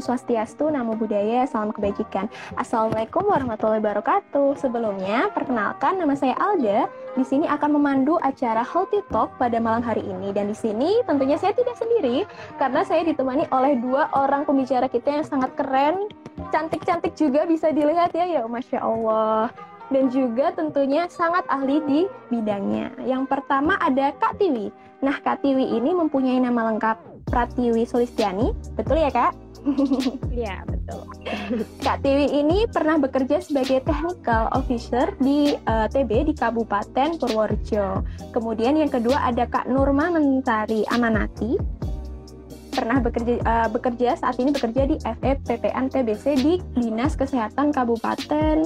[0.00, 2.26] Swastiastu, Namo Buddhaya, Salam Kebajikan.
[2.56, 4.58] Assalamualaikum warahmatullahi wabarakatuh.
[4.58, 6.90] Sebelumnya, perkenalkan nama saya Alda.
[7.14, 10.32] Di sini akan memandu acara Healthy Talk pada malam hari ini.
[10.34, 12.26] Dan di sini tentunya saya tidak sendiri,
[12.58, 16.08] karena saya ditemani oleh dua orang pembicara kita yang sangat keren,
[16.50, 19.52] cantik-cantik juga bisa dilihat ya, ya Masya Allah
[19.90, 22.94] dan juga tentunya sangat ahli di bidangnya.
[23.02, 24.70] Yang pertama ada Kak Tiwi.
[25.02, 26.96] Nah, Kak Tiwi ini mempunyai nama lengkap
[27.30, 29.34] Pratiwi Solistiani, betul ya Kak?
[30.40, 31.04] Iya, betul.
[31.84, 38.04] Kak Tiwi ini pernah bekerja sebagai technical officer di uh, eh, TB di Kabupaten Purworejo.
[38.32, 41.60] Kemudian yang kedua ada Kak Nurma Mentari Amanati,
[42.70, 48.64] pernah bekerja uh, bekerja saat ini bekerja di FEPPN TBC di Dinas Kesehatan Kabupaten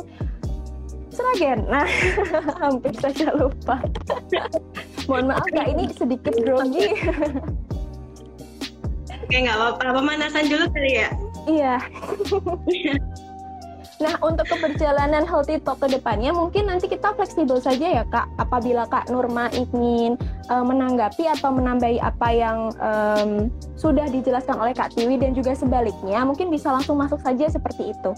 [1.14, 1.66] Seragen.
[1.72, 1.86] Nah,
[2.58, 3.78] hampir saja lupa.
[5.08, 6.90] Mohon maaf kak, ini sedikit grogi.
[9.34, 9.98] Oke, nggak apa-apa.
[9.98, 11.08] Pemanasan dulu kali ya?
[11.50, 11.74] Iya.
[14.02, 18.26] Nah, untuk keberjalanan Healthy Talk ke depannya, mungkin nanti kita fleksibel saja ya, Kak.
[18.42, 20.18] Apabila Kak Nurma ingin
[20.50, 26.26] uh, menanggapi atau menambahi apa yang um, sudah dijelaskan oleh Kak Tiwi dan juga sebaliknya,
[26.26, 28.10] mungkin bisa langsung masuk saja seperti itu.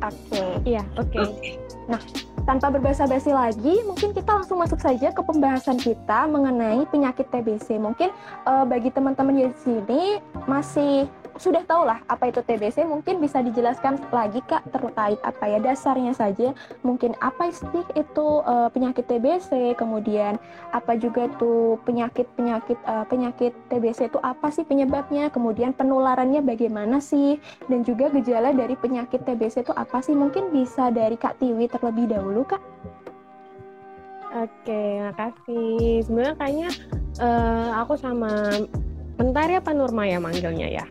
[0.00, 0.32] Oke.
[0.32, 0.50] Okay.
[0.64, 1.12] Iya, oke.
[1.12, 1.63] Okay.
[1.84, 2.00] Nah,
[2.44, 7.76] tanpa berbasa-basi lagi, mungkin kita langsung masuk saja ke pembahasan kita mengenai penyakit TBC.
[7.80, 8.12] Mungkin
[8.48, 13.98] uh, bagi teman-teman di sini masih sudah tahu lah apa itu TBC, mungkin bisa dijelaskan
[14.14, 16.54] lagi Kak terkait apa ya dasarnya saja.
[16.86, 20.38] Mungkin apa sih itu uh, penyakit TBC, kemudian
[20.70, 27.42] apa juga tuh penyakit-penyakit uh, penyakit TBC itu apa sih penyebabnya, kemudian penularannya bagaimana sih,
[27.66, 30.14] dan juga gejala dari penyakit TBC itu apa sih?
[30.14, 32.62] Mungkin bisa dari Kak Tiwi terlebih dahulu Kak.
[34.34, 36.02] Oke, makasih.
[36.02, 36.70] Sebenarnya kayaknya
[37.22, 38.50] uh, aku sama
[39.14, 40.84] Mentari apa Nurma ya manggilnya ya?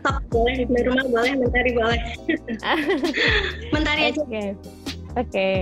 [0.00, 2.00] Top boleh di rumah boleh mentari boleh
[3.74, 4.48] mentari aja oke okay.
[5.18, 5.56] Oke, okay.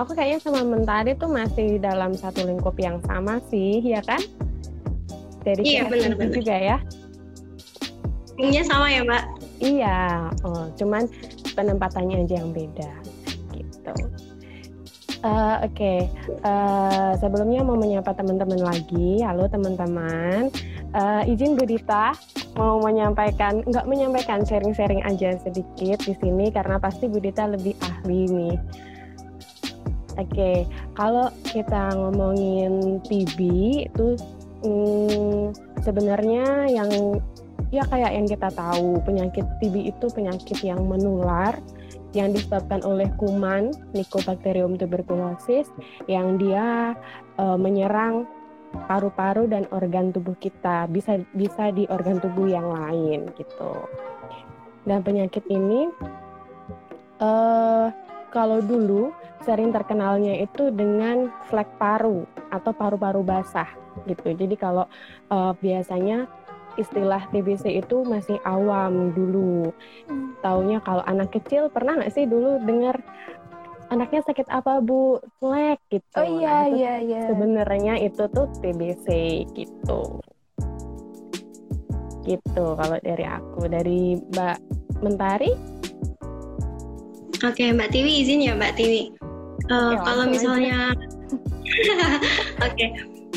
[0.00, 4.24] aku kayaknya sama Mentari tuh masih dalam satu lingkup yang sama sih, ya kan?
[5.44, 6.76] Dari iya, benar-benar juga ya.
[8.40, 9.24] Iya sama ya, Mbak.
[9.60, 11.12] Iya, oh, cuman
[11.52, 12.88] penempatannya aja yang beda,
[13.52, 13.92] gitu.
[15.20, 15.98] Uh, Oke, okay.
[16.48, 19.20] uh, sebelumnya mau menyapa teman-teman lagi.
[19.20, 20.48] Halo teman-teman,
[20.94, 22.14] uh, izin Budita
[22.54, 28.56] mau menyampaikan nggak menyampaikan sharing-sharing aja sedikit di sini karena pasti Budita lebih ahli nih.
[30.16, 30.58] Oke, okay.
[30.96, 33.38] kalau kita ngomongin TB
[33.84, 34.16] itu
[34.64, 35.52] hmm,
[35.84, 37.20] sebenarnya yang
[37.68, 41.52] ya kayak yang kita tahu penyakit TB itu penyakit yang menular
[42.16, 45.68] yang disebabkan oleh kuman Mycobacterium tuberculosis
[46.08, 46.96] yang dia
[47.36, 48.24] uh, menyerang
[48.84, 53.72] paru-paru dan organ tubuh kita bisa bisa di organ tubuh yang lain gitu
[54.84, 55.88] dan penyakit ini
[57.18, 57.88] uh,
[58.30, 59.16] kalau dulu
[59.48, 63.68] sering terkenalnya itu dengan flek paru atau paru-paru basah
[64.04, 64.84] gitu jadi kalau
[65.32, 66.28] uh, biasanya
[66.76, 69.72] istilah TBC itu masih awam dulu.
[70.06, 70.36] Hmm.
[70.44, 73.00] Taunya kalau anak kecil pernah nggak sih dulu dengar
[73.90, 75.20] anaknya sakit apa bu?
[75.38, 76.18] Flek gitu.
[76.18, 77.22] Oh iya nah, iya iya.
[77.30, 79.06] sebenarnya itu tuh TBC
[79.54, 80.00] gitu.
[82.26, 83.60] Gitu kalau dari aku.
[83.70, 84.56] Dari Mbak
[85.02, 85.52] Mentari?
[87.44, 89.12] Oke Mbak Tiwi izin ya Mbak Tiwi.
[89.66, 90.94] Uh, ya, kalau misalnya
[92.66, 92.86] Oke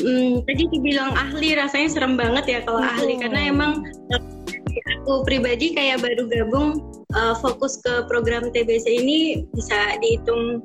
[0.00, 2.90] hmm, tadi dibilang ahli rasanya serem banget ya kalau hmm.
[2.96, 3.72] ahli karena emang
[5.02, 6.82] aku pribadi kayak baru gabung
[7.14, 10.62] uh, fokus ke program TBC ini bisa dihitung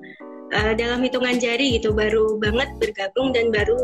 [0.53, 1.91] uh, dalam hitungan jari gitu.
[1.93, 3.77] Baru banget bergabung dan baru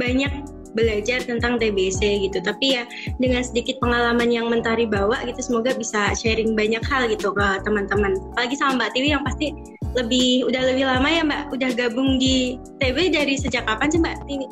[0.00, 0.32] banyak
[0.72, 2.40] belajar tentang TBC gitu.
[2.40, 2.84] Tapi ya
[3.20, 8.16] dengan sedikit pengalaman yang mentari bawa gitu semoga bisa sharing banyak hal gitu ke teman-teman.
[8.34, 9.52] Apalagi sama Mbak Tiwi yang pasti
[9.92, 14.16] lebih udah lebih lama ya Mbak udah gabung di TB dari sejak kapan sih Mbak
[14.24, 14.46] Tiwi?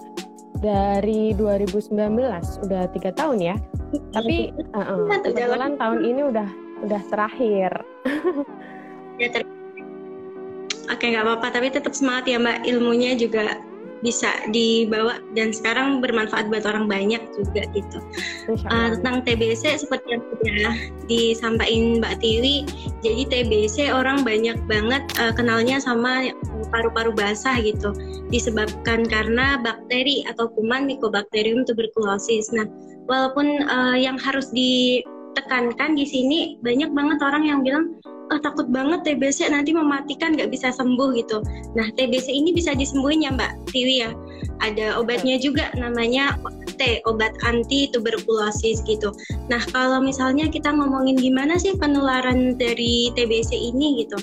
[0.61, 1.97] Dari 2019
[2.69, 3.57] udah tiga tahun ya.
[4.13, 6.49] Tapi uh -uh, kebetulan tahun ini udah
[6.85, 7.73] udah terakhir.
[9.21, 9.43] ya ter
[10.91, 12.67] Oke nggak apa-apa tapi tetap semangat ya Mbak.
[12.67, 13.63] Ilmunya juga
[14.01, 17.99] bisa dibawa dan sekarang bermanfaat buat orang banyak juga gitu.
[18.49, 20.73] Uh, tentang TBC seperti yang sudah
[21.07, 22.65] disampaikan Mbak Tiwi,
[23.05, 26.33] jadi TBC orang banyak banget uh, kenalnya sama
[26.73, 27.93] paru-paru basah gitu,
[28.33, 32.49] disebabkan karena bakteri atau kuman Mycobacterium tuberculosis.
[32.57, 32.65] Nah,
[33.05, 35.05] walaupun uh, yang harus di
[35.39, 38.01] tekankan di sini banyak banget orang yang bilang
[38.31, 41.43] oh, takut banget TBC nanti mematikan nggak bisa sembuh gitu.
[41.75, 44.11] Nah TBC ini bisa disembuhin ya Mbak Tiwi ya.
[44.63, 49.13] Ada obatnya juga namanya OAT, obat anti tuberkulosis gitu.
[49.53, 54.17] Nah kalau misalnya kita ngomongin gimana sih penularan dari TBC ini gitu.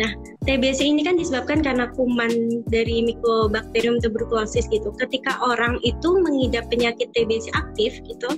[0.00, 0.08] Nah,
[0.48, 4.88] TBC ini kan disebabkan karena kuman dari Mycobacterium tuberculosis gitu.
[4.96, 8.30] Ketika orang itu mengidap penyakit TBC aktif gitu,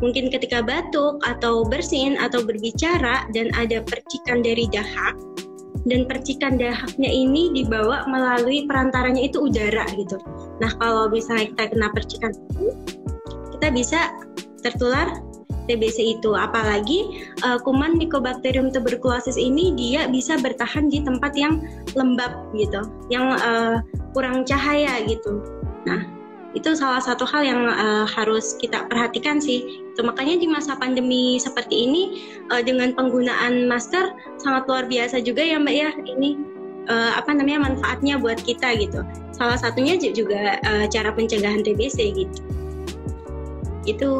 [0.00, 5.16] mungkin ketika batuk atau bersin atau berbicara dan ada percikan dari dahak
[5.88, 10.20] dan percikan dahaknya ini dibawa melalui perantaranya itu udara gitu.
[10.60, 12.32] Nah, kalau misalnya kita kena percikan
[13.56, 14.00] kita bisa
[14.60, 15.08] tertular
[15.70, 16.34] TBC itu.
[16.34, 21.62] Apalagi uh, kuman Mycobacterium tuberculosis ini dia bisa bertahan di tempat yang
[21.94, 23.78] lembab gitu, yang uh,
[24.10, 25.38] kurang cahaya gitu.
[25.86, 26.02] Nah,
[26.50, 29.82] itu salah satu hal yang uh, harus kita perhatikan sih.
[29.94, 32.02] Itu makanya di masa pandemi seperti ini
[32.50, 34.10] uh, dengan penggunaan masker
[34.42, 35.90] sangat luar biasa juga ya Mbak ya.
[35.94, 36.30] Ini
[36.90, 39.06] uh, apa namanya manfaatnya buat kita gitu.
[39.30, 42.40] Salah satunya juga uh, cara pencegahan TBC gitu.
[43.86, 44.10] Itu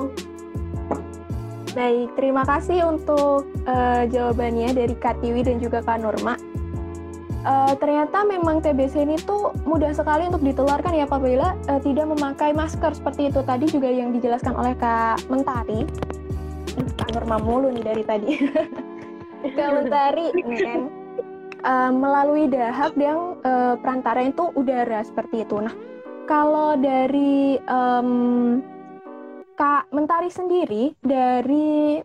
[1.70, 6.34] Baik, terima kasih untuk uh, jawabannya dari Kak Tiwi dan juga Kak Norma.
[7.40, 12.52] Uh, ternyata memang TBC ini tuh mudah sekali untuk ditularkan ya apabila uh, tidak memakai
[12.52, 15.88] masker seperti itu tadi juga yang dijelaskan oleh Kak Mentari.
[17.00, 18.30] Kak Norma mulu nih dari tadi.
[19.56, 20.80] Kak Mentari, kan?
[21.64, 25.64] Uh, melalui dahak yang uh, perantara itu udara seperti itu.
[25.64, 25.72] Nah,
[26.28, 28.60] kalau dari um,
[29.56, 32.04] Kak Mentari sendiri dari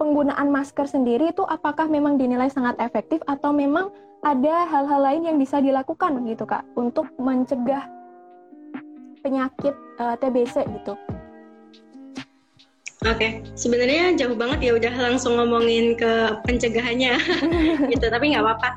[0.00, 3.92] penggunaan masker sendiri itu apakah memang dinilai sangat efektif atau memang
[4.22, 7.86] ada hal-hal lain yang bisa dilakukan gitu Kak untuk mencegah
[9.22, 10.94] penyakit uh, eh, TBC gitu?
[13.06, 13.30] Oke, okay.
[13.54, 17.14] sebenarnya jauh banget ya udah langsung ngomongin ke pencegahannya
[17.94, 18.74] gitu, tapi nggak apa-apa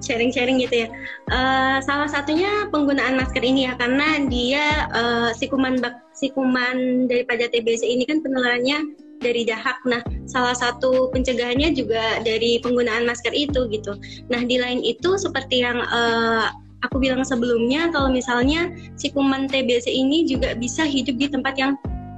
[0.00, 0.88] sharing-sharing gitu ya.
[1.28, 7.04] Uh, salah satunya penggunaan masker ini ya karena dia uh, si kuman bak si kuman
[7.12, 8.88] daripada TBC ini kan penularannya
[9.20, 9.78] dari dahak.
[9.84, 13.98] Nah, salah satu pencegahannya juga dari penggunaan masker itu gitu.
[14.30, 16.50] Nah, di lain itu seperti yang uh,
[16.86, 21.74] aku bilang sebelumnya kalau misalnya si kuman TBC ini juga bisa hidup di tempat yang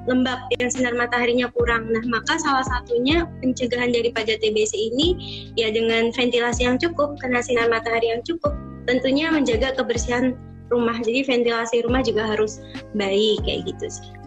[0.08, 1.92] lembab yang sinar mataharinya kurang.
[1.92, 5.08] Nah, maka salah satunya pencegahan daripada TBC ini
[5.54, 8.56] ya dengan ventilasi yang cukup, kena sinar matahari yang cukup,
[8.88, 10.34] tentunya menjaga kebersihan
[10.72, 10.96] rumah.
[11.02, 12.64] Jadi ventilasi rumah juga harus
[12.96, 14.19] baik kayak gitu sih.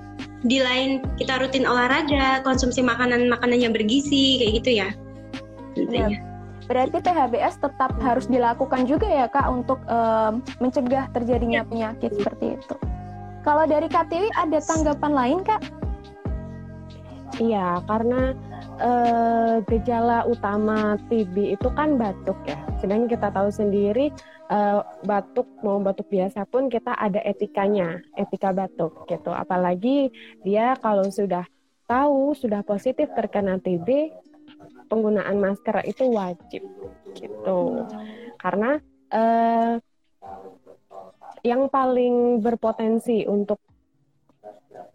[0.43, 4.89] Di lain kita rutin olahraga, konsumsi makanan-makanan yang bergizi kayak gitu ya.
[5.73, 6.07] Tentunya.
[6.11, 6.19] Ya.
[6.63, 12.75] Berarti PHBS tetap harus dilakukan juga ya Kak untuk um, mencegah terjadinya penyakit seperti itu.
[13.43, 15.59] Kalau dari KTW ada tanggapan lain kak?
[17.43, 18.31] Iya, karena
[18.79, 22.57] uh, gejala utama TB itu kan batuk ya.
[22.81, 24.09] Sedang kita tahu sendiri
[24.49, 29.29] uh, batuk mau batuk biasa pun kita ada etikanya, etika batuk gitu.
[29.29, 30.09] Apalagi
[30.41, 31.45] dia kalau sudah
[31.85, 34.13] tahu sudah positif terkena TB,
[34.87, 36.63] penggunaan masker itu wajib
[37.13, 37.85] gitu.
[38.39, 38.79] Karena
[39.11, 39.75] uh,
[41.43, 43.59] yang paling berpotensi untuk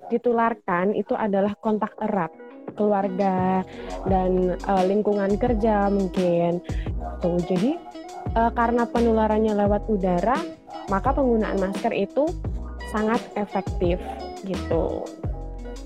[0.08, 2.47] ditularkan itu adalah kontak erat
[2.78, 3.66] keluarga
[4.06, 6.62] dan uh, lingkungan kerja mungkin.
[7.18, 7.74] Tuh jadi
[8.38, 10.38] uh, karena penularannya lewat udara
[10.88, 12.30] maka penggunaan masker itu
[12.88, 14.00] sangat efektif
[14.46, 15.04] gitu.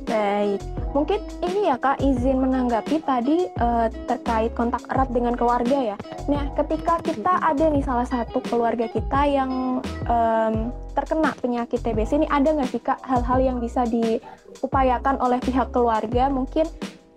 [0.02, 0.59] Baik,
[0.93, 5.97] mungkin ini ya Kak izin menanggapi tadi uh, terkait kontak erat dengan keluarga ya.
[6.26, 12.28] Nah, ketika kita ada nih salah satu keluarga kita yang um, terkena penyakit TBC ini
[12.28, 16.30] ada nggak sih Kak hal-hal yang bisa diupayakan oleh pihak keluarga?
[16.30, 16.66] Mungkin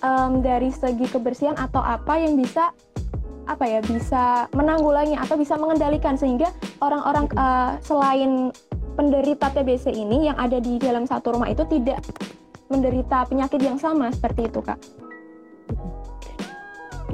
[0.01, 2.73] um, dari segi kebersihan atau apa yang bisa
[3.45, 6.49] apa ya bisa menanggulangi atau bisa mengendalikan sehingga
[6.81, 8.49] orang-orang uh, selain
[8.97, 12.01] penderita TBC ini yang ada di dalam satu rumah itu tidak
[12.73, 14.81] menderita penyakit yang sama seperti itu kak?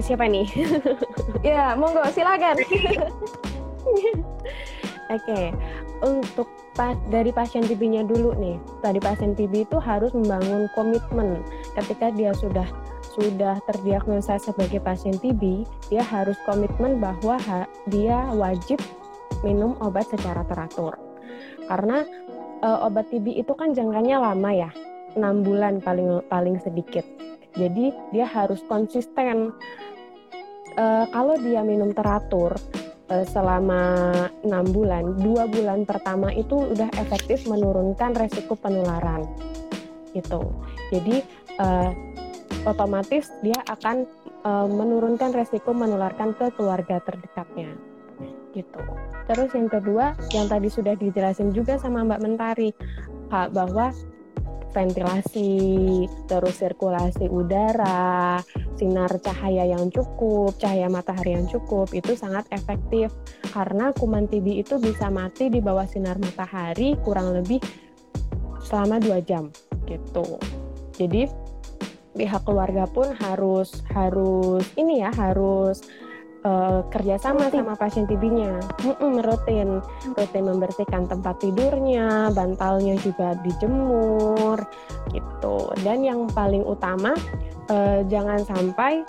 [0.02, 0.48] Siapa nih?
[1.46, 2.56] Ya monggo silakan
[5.12, 5.52] oke okay.
[6.02, 11.44] untuk pas dari pasien TB-nya dulu nih tadi pasien TB itu harus membangun komitmen
[11.76, 12.66] ketika dia sudah
[13.12, 18.80] sudah terdiagnosa sebagai pasien TB, dia harus komitmen bahwa ha, dia wajib
[19.44, 20.96] minum obat secara teratur.
[21.68, 22.08] Karena
[22.64, 24.72] e, obat TB itu kan jangkanya lama ya,
[25.20, 27.04] enam bulan paling paling sedikit.
[27.60, 29.52] Jadi dia harus konsisten.
[30.72, 32.56] Uh, kalau dia minum teratur
[33.12, 33.84] uh, selama
[34.48, 39.28] enam bulan, dua bulan pertama itu udah efektif menurunkan resiko penularan.
[40.16, 40.42] Gitu.
[40.96, 41.22] Jadi
[41.60, 41.92] uh,
[42.64, 44.08] otomatis dia akan
[44.48, 47.76] uh, menurunkan resiko menularkan ke keluarga terdekatnya
[48.52, 48.84] gitu.
[49.32, 52.76] Terus yang kedua, yang tadi sudah dijelasin juga sama Mbak Mentari,
[53.32, 53.96] bahwa
[54.72, 58.40] ventilasi, terus sirkulasi udara,
[58.80, 63.12] sinar cahaya yang cukup, cahaya matahari yang cukup itu sangat efektif
[63.52, 67.60] karena kuman TB itu bisa mati di bawah sinar matahari kurang lebih
[68.64, 69.52] selama dua jam
[69.86, 70.40] gitu.
[70.96, 71.28] Jadi
[72.16, 75.84] pihak keluarga pun harus harus ini ya harus
[76.46, 77.64] uh, kerjasama rutin.
[77.64, 78.52] sama pasien TB-nya,
[79.22, 79.82] rutin,
[80.16, 84.58] rutin membersihkan tempat tidurnya, bantalnya juga dijemur,
[85.14, 85.58] gitu.
[85.86, 87.14] Dan yang paling utama
[87.70, 89.06] uh, jangan sampai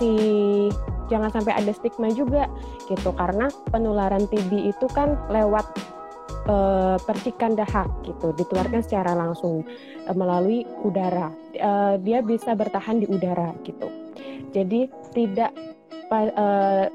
[0.00, 0.12] si
[1.12, 2.48] jangan sampai ada stigma juga,
[2.88, 5.68] gitu, karena penularan TB itu kan lewat
[6.48, 9.68] uh, percikan dahak, gitu, ditularkan secara langsung
[10.08, 11.28] uh, melalui udara.
[11.60, 13.86] Uh, dia bisa bertahan di udara, gitu.
[14.54, 15.50] Jadi tidak
[16.30, 16.86] uh, eh,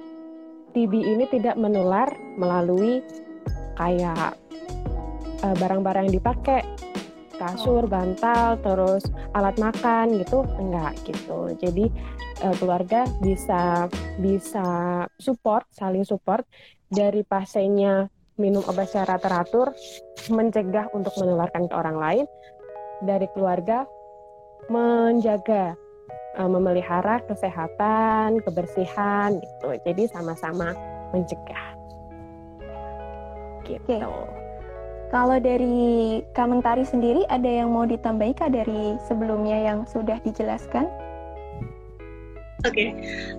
[0.72, 2.08] TB ini tidak menular
[2.38, 3.02] melalui
[3.76, 4.36] kayak
[5.40, 6.62] barang eh, barang-barang yang dipakai
[7.40, 11.56] kasur, bantal, terus alat makan gitu enggak gitu.
[11.56, 11.88] Jadi
[12.44, 13.88] uh, keluarga bisa
[14.20, 14.68] bisa
[15.16, 16.44] support, saling support
[16.92, 19.72] dari pasiennya minum obat secara teratur,
[20.28, 22.26] mencegah untuk menularkan ke orang lain,
[23.04, 23.88] dari keluarga
[24.68, 25.80] menjaga
[26.38, 29.68] uh, memelihara kesehatan, kebersihan gitu.
[29.88, 30.76] Jadi sama-sama
[31.16, 31.66] mencegah.
[33.66, 33.82] Gitu.
[33.86, 34.02] Okay.
[35.10, 40.86] Kalau dari komentari sendiri ada yang mau ditambahi kah dari sebelumnya yang sudah dijelaskan?
[42.68, 42.90] Oke, okay.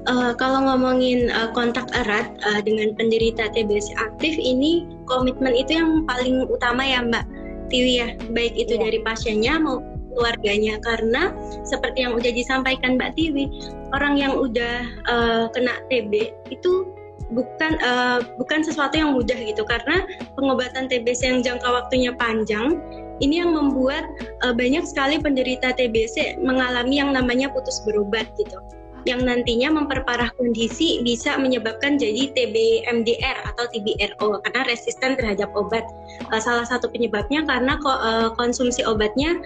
[0.09, 5.77] uh, eh, kalau ngomongin uh, kontak erat uh, dengan penderita TBC aktif ini komitmen itu
[5.77, 7.29] yang paling utama ya Mbak
[7.69, 8.83] Tiwi ya, baik itu yeah.
[8.89, 9.90] dari pasiennya maupun
[10.21, 10.77] keluarganya.
[10.85, 11.33] Karena
[11.65, 13.49] seperti yang udah disampaikan Mbak Tiwi
[13.97, 16.93] orang yang udah uh, kena TB itu
[17.33, 19.65] bukan uh, bukan sesuatu yang mudah gitu.
[19.65, 20.05] Karena
[20.37, 22.77] pengobatan TBC yang jangka waktunya panjang
[23.25, 24.05] ini yang membuat
[24.45, 28.61] uh, banyak sekali penderita TBC mengalami yang namanya putus berobat gitu
[29.09, 35.85] yang nantinya memperparah kondisi bisa menyebabkan jadi TB MDR atau TBRO karena resisten terhadap obat.
[36.29, 39.41] Uh, salah satu penyebabnya karena uh, konsumsi obatnya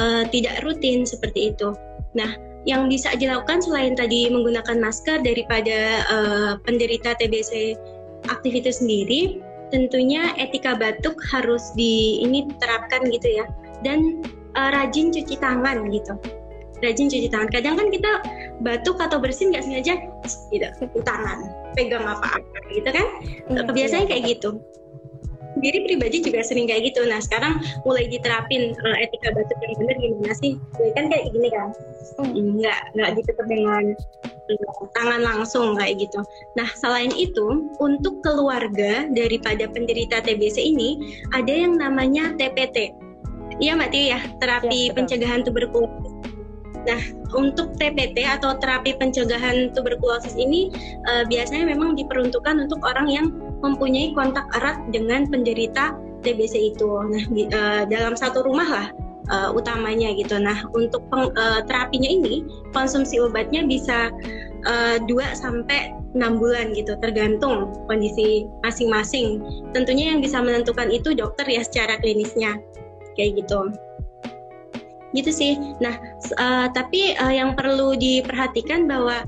[0.00, 1.76] uh, tidak rutin seperti itu.
[2.16, 2.32] Nah,
[2.64, 6.08] yang bisa dilakukan selain tadi menggunakan masker daripada
[6.64, 7.76] penderita TBC
[8.32, 13.44] aktivitas sendiri, tentunya etika batuk harus di ini terapkan gitu ya
[13.84, 14.24] dan
[14.56, 16.16] rajin cuci tangan gitu
[16.82, 17.48] rajin cuci tangan.
[17.50, 18.10] Kadang kan kita
[18.62, 19.94] batuk atau bersin nggak sengaja
[20.50, 21.38] gitu tangan,
[21.78, 23.06] pegang apa-apa gitu kan.
[23.50, 24.10] Iya, Kebiasaannya iya.
[24.10, 24.50] kayak gitu.
[25.62, 27.06] Diri pribadi juga sering kayak gitu.
[27.06, 30.52] Nah sekarang mulai diterapin uh, etika batuk yang benar gimana sih?
[30.98, 31.70] Kan kayak gini kan,
[32.18, 32.58] hmm.
[32.58, 33.94] nggak nggak ditutup dengan
[34.94, 36.20] tangan langsung kayak gitu.
[36.54, 42.92] Nah, selain itu, untuk keluarga daripada penderita TBC ini ada yang namanya TPT.
[43.62, 46.33] Iya Mbak Tia ya, terapi ya, pencegahan tuberkulosis
[46.84, 47.00] Nah,
[47.32, 50.68] untuk TPT atau terapi pencegahan tuberkulosis ini
[51.08, 53.26] uh, biasanya memang diperuntukkan untuk orang yang
[53.64, 56.88] mempunyai kontak erat dengan penderita TBC itu.
[57.08, 58.86] Nah, di, uh, dalam satu rumah lah
[59.32, 60.36] uh, utamanya gitu.
[60.36, 62.44] Nah, untuk peng, uh, terapinya ini
[62.76, 64.12] konsumsi obatnya bisa
[64.68, 69.40] uh, 2 sampai 6 bulan gitu, tergantung kondisi masing-masing.
[69.72, 72.60] Tentunya yang bisa menentukan itu dokter ya secara klinisnya.
[73.14, 73.70] Kayak gitu
[75.14, 75.54] gitu sih.
[75.78, 75.94] Nah,
[76.36, 79.22] uh, tapi uh, yang perlu diperhatikan bahwa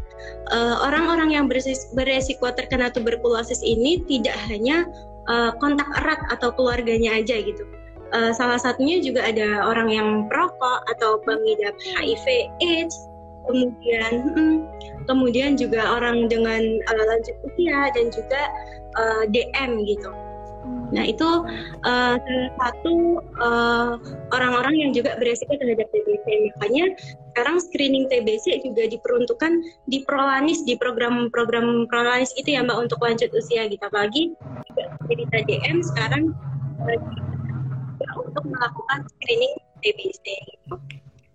[0.50, 1.46] uh, orang-orang yang
[1.94, 4.84] beresiko terkena tuberkulosis ini tidak hanya
[5.30, 7.62] uh, kontak erat atau keluarganya aja gitu.
[8.14, 13.10] Uh, salah satunya juga ada orang yang perokok atau pengidap HIV/AIDS,
[13.50, 14.56] kemudian hmm,
[15.10, 18.42] kemudian juga orang dengan uh, lanjut usia dan juga
[18.98, 20.10] uh, DM gitu.
[20.94, 21.28] Nah itu
[21.82, 22.94] uh, salah satu
[23.42, 23.92] uh,
[24.30, 26.26] orang-orang yang juga beresiko terhadap TBC.
[26.58, 26.84] Makanya
[27.34, 29.52] sekarang screening TBC juga diperuntukkan
[29.90, 33.82] di Prolanis, di program-program Prolanis itu ya Mbak untuk lanjut usia gitu.
[33.82, 34.32] Apalagi
[35.10, 36.30] jadi TDM sekarang
[36.86, 37.00] uh,
[38.22, 40.24] untuk melakukan screening TBC.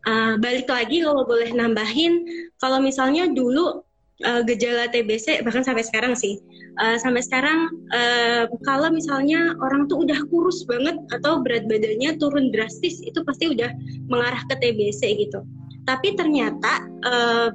[0.01, 2.25] Uh, balik lagi kalau boleh nambahin,
[2.57, 3.85] kalau misalnya dulu
[4.25, 6.39] uh, gejala TBC bahkan sampai sekarang sih.
[6.79, 12.49] Uh, sampai sekarang uh, kalau misalnya orang tuh udah kurus banget atau berat badannya turun
[12.49, 13.69] drastis itu pasti udah
[14.07, 15.43] mengarah ke TBC gitu.
[15.83, 17.49] Tapi ternyata uh,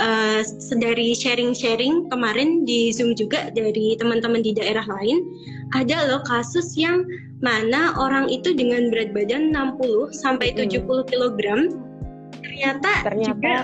[0.00, 0.40] uh,
[0.76, 5.20] dari sharing-sharing kemarin di Zoom juga dari teman-teman di daerah lain
[5.74, 7.04] ada loh kasus yang
[7.42, 11.38] mana orang itu dengan berat badan 60 sampai 70 kg
[12.40, 13.54] ternyata, ternyata juga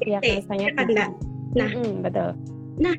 [0.00, 1.10] tidak ya kan enggak?
[1.52, 2.30] Nah, mm, betul.
[2.80, 2.96] Nah,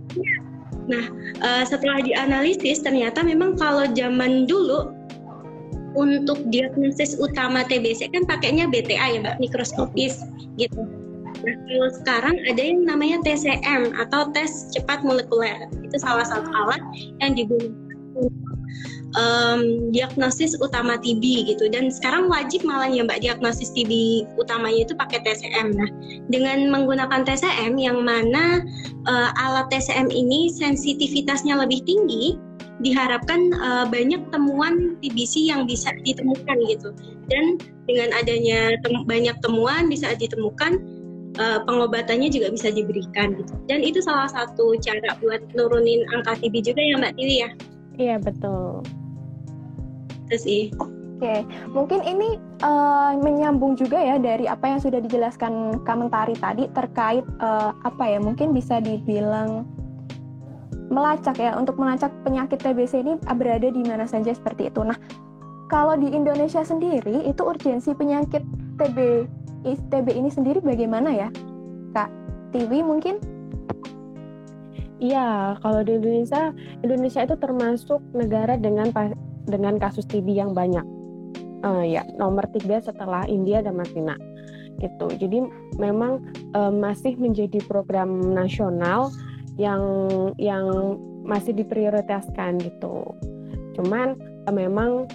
[0.86, 1.06] nah
[1.42, 4.92] uh, setelah dianalisis ternyata memang kalau zaman dulu
[5.94, 10.26] untuk diagnosis utama TBC kan pakainya BTA ya mbak mikroskopis
[10.58, 10.82] gitu.
[11.44, 16.82] Nah kalau sekarang ada yang namanya TCM atau tes cepat molekuler itu salah satu alat
[17.22, 17.74] yang digunakan
[19.18, 21.70] um, diagnosis utama TB gitu.
[21.70, 25.68] Dan sekarang wajib malah ya mbak diagnosis TB utamanya itu pakai TCM.
[25.74, 25.90] Nah
[26.30, 28.62] dengan menggunakan TCM yang mana
[29.08, 32.38] uh, alat TCM ini sensitivitasnya lebih tinggi
[32.82, 36.90] diharapkan uh, banyak temuan TBC yang bisa ditemukan gitu.
[37.30, 40.82] Dan dengan adanya tem banyak temuan bisa ditemukan
[41.38, 43.54] uh, pengobatannya juga bisa diberikan gitu.
[43.70, 47.50] Dan itu salah satu cara buat nurunin angka TB juga ya Mbak Tiwi ya?
[47.94, 48.82] Iya betul
[50.28, 50.64] itu sih
[51.24, 52.36] Oke, mungkin ini
[52.68, 58.20] uh, menyambung juga ya dari apa yang sudah dijelaskan Kamentari tadi terkait uh, apa ya,
[58.20, 59.64] mungkin bisa dibilang
[60.92, 64.84] melacak ya untuk melacak penyakit TBC ini berada di mana saja seperti itu.
[64.84, 65.00] Nah,
[65.72, 68.44] kalau di Indonesia sendiri itu urgensi penyakit
[68.76, 69.24] TB
[69.64, 71.32] TB ini sendiri bagaimana ya,
[71.96, 72.12] Kak?
[72.52, 73.16] TV mungkin?
[75.00, 76.52] Iya, kalau di Indonesia,
[76.84, 78.92] Indonesia itu termasuk negara dengan
[79.46, 80.86] dengan kasus TB yang banyak.
[81.64, 84.20] Uh, ya, nomor tiga setelah India dan Filipina
[84.82, 85.08] gitu.
[85.16, 85.48] Jadi
[85.80, 86.24] memang
[86.58, 89.14] uh, masih menjadi program nasional
[89.56, 89.82] yang
[90.42, 93.16] yang masih diprioritaskan gitu.
[93.80, 94.20] Cuman
[94.50, 95.08] uh, memang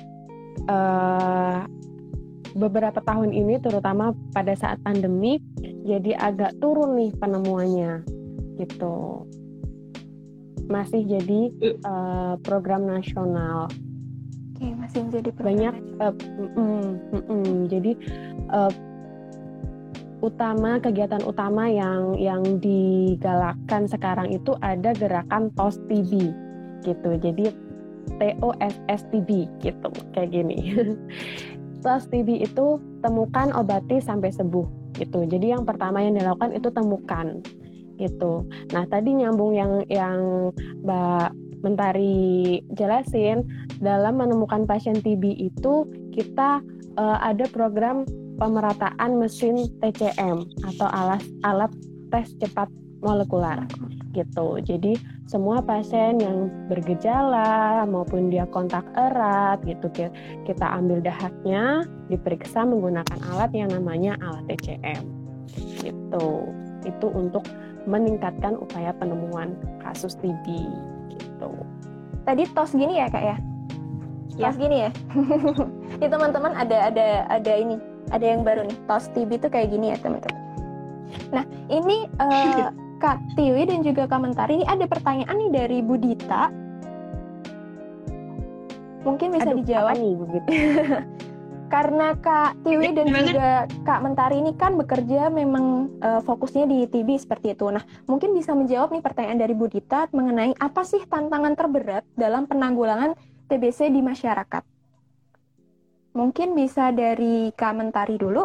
[0.70, 1.68] uh,
[2.56, 5.38] beberapa tahun ini terutama pada saat pandemi
[5.84, 8.02] jadi agak turun nih penemuannya
[8.58, 9.28] gitu.
[10.68, 11.40] Masih jadi
[11.84, 13.72] uh, program nasional.
[14.88, 16.14] Masih menjadi banyak uh,
[16.56, 17.92] mm, mm, mm, jadi
[18.48, 18.72] uh,
[20.24, 26.32] utama kegiatan utama yang yang digalakkan sekarang itu ada gerakan TOS TB
[26.88, 27.10] gitu.
[27.20, 27.52] Jadi
[28.16, 29.28] TOSS TB
[29.60, 30.72] gitu kayak gini.
[31.84, 35.28] TOS TB itu temukan obati sampai sembuh gitu.
[35.28, 37.44] Jadi yang pertama yang dilakukan itu temukan
[37.98, 38.46] gitu.
[38.72, 40.50] Nah, tadi nyambung yang yang
[40.82, 43.42] Mbak Mentari jelasin
[43.82, 46.62] dalam menemukan pasien TB itu kita
[46.98, 48.06] uh, ada program
[48.38, 51.70] pemerataan mesin TCM atau alat alat
[52.14, 52.70] tes cepat
[53.02, 53.66] molekular
[54.16, 54.58] gitu.
[54.62, 59.86] Jadi semua pasien yang bergejala maupun dia kontak erat gitu
[60.48, 65.04] kita ambil dahaknya, diperiksa menggunakan alat yang namanya alat TCM.
[65.84, 66.28] Gitu.
[66.82, 67.44] Itu untuk
[67.86, 70.46] meningkatkan upaya penemuan kasus TB
[71.38, 71.48] gitu.
[72.26, 73.36] Tadi tos gini ya, Kak ya?
[74.34, 74.50] Ya.
[74.50, 74.90] Tos gini ya.
[76.02, 77.78] Ini teman-teman ada ada ada ini
[78.12, 80.36] ada yang baru nih tos TB itu kayak gini ya teman-teman
[81.32, 82.72] nah ini uh,
[83.02, 86.50] Kak Tiwi dan juga Kak Mentari ini ada pertanyaan nih dari Budita
[89.06, 90.24] mungkin bisa Aduh, dijawab nih Bu
[91.68, 97.20] karena Kak Tiwi dan juga Kak Mentari ini kan bekerja memang uh, fokusnya di TB
[97.20, 97.68] seperti itu.
[97.68, 103.14] Nah, mungkin bisa menjawab nih pertanyaan dari Budita mengenai apa sih tantangan terberat dalam penanggulangan
[103.52, 104.64] TBC di masyarakat?
[106.16, 108.42] Mungkin bisa dari komentari dulu.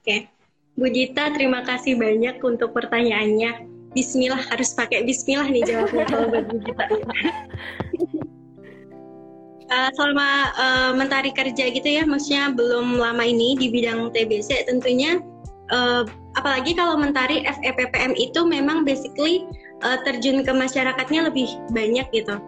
[0.00, 0.32] Oke,
[0.74, 3.68] Bu Jita terima kasih banyak untuk pertanyaannya.
[3.92, 6.84] Bismillah harus pakai Bismillah nih jawabnya kalau Bu Jita.
[9.70, 15.22] uh, selama uh, mentari kerja gitu ya, maksudnya belum lama ini di bidang TBC tentunya
[15.72, 16.04] uh,
[16.38, 19.46] apalagi kalau mentari FEPPM itu memang basically
[19.82, 22.38] uh, terjun ke masyarakatnya lebih banyak gitu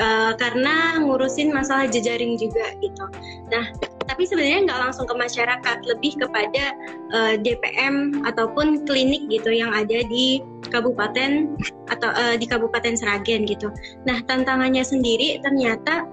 [0.00, 3.04] uh, karena ngurusin masalah jejaring juga gitu.
[3.48, 3.72] Nah,
[4.06, 6.64] tapi sebenarnya nggak langsung ke masyarakat, lebih kepada
[7.10, 11.58] uh, eh, DPM ataupun klinik gitu yang ada di kabupaten
[11.90, 13.70] atau uh, di Kabupaten Seragen gitu.
[14.06, 16.06] Nah, tantangannya sendiri ternyata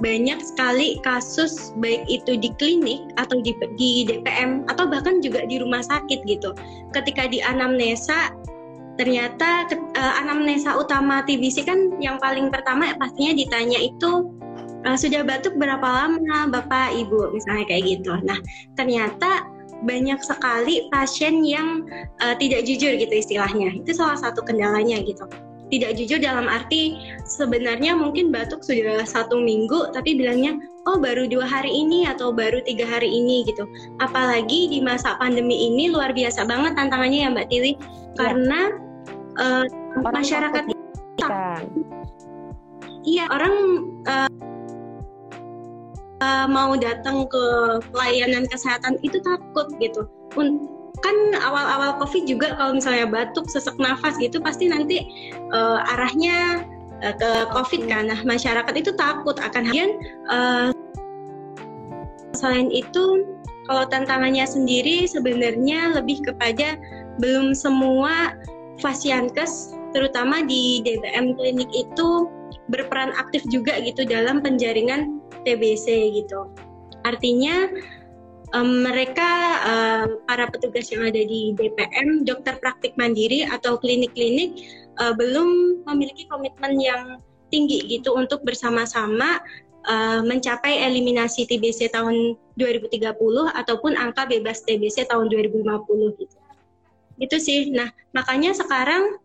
[0.00, 5.60] banyak sekali kasus baik itu di klinik atau di, di DPM atau bahkan juga di
[5.60, 6.56] rumah sakit gitu.
[6.96, 8.32] Ketika di anamnesa
[8.96, 9.64] ternyata
[9.96, 14.28] uh, anamnesa utama TBC kan yang paling pertama pastinya ditanya itu
[14.84, 18.16] uh, sudah batuk berapa lama Bapak Ibu misalnya kayak gitu.
[18.24, 18.36] Nah,
[18.76, 19.48] ternyata
[19.84, 21.88] banyak sekali pasien yang
[22.20, 23.72] uh, tidak jujur gitu istilahnya.
[23.72, 25.24] Itu salah satu kendalanya gitu.
[25.70, 30.58] Tidak jujur dalam arti sebenarnya mungkin batuk sudah satu minggu tapi bilangnya
[30.90, 33.64] oh baru dua hari ini atau baru tiga hari ini gitu.
[34.02, 37.76] Apalagi di masa pandemi ini luar biasa banget tantangannya ya Mbak Tiwi ya.
[38.18, 38.60] karena
[39.38, 39.64] uh,
[40.10, 40.64] masyarakat
[43.06, 43.54] iya orang
[44.10, 44.30] uh,
[46.20, 47.44] uh, mau datang ke
[47.92, 50.06] pelayanan kesehatan itu takut gitu.
[51.00, 55.08] Kan awal-awal COVID juga kalau misalnya batuk, sesak nafas gitu pasti nanti
[55.52, 56.68] uh, arahnya
[57.00, 58.12] uh, ke COVID kan.
[58.12, 59.88] Nah masyarakat itu takut akan hal
[60.28, 60.68] uh,
[62.36, 63.26] selain itu
[63.68, 66.74] kalau tantangannya sendiri sebenarnya lebih kepada
[67.22, 68.34] belum semua
[68.80, 72.26] fasiankes terutama di DBM klinik itu
[72.70, 76.50] berperan aktif juga gitu dalam penjaringan TBC gitu.
[77.02, 77.70] Artinya
[78.54, 79.30] um, mereka
[79.62, 84.58] uh, para petugas yang ada di DPM, dokter praktik mandiri atau klinik-klinik
[84.98, 87.02] uh, belum memiliki komitmen yang
[87.50, 89.42] tinggi gitu untuk bersama-sama
[89.86, 93.10] uh, mencapai eliminasi TBC tahun 2030
[93.56, 96.36] ataupun angka bebas TBC tahun 2050 gitu.
[97.20, 97.68] Itu sih.
[97.74, 99.18] Nah, makanya sekarang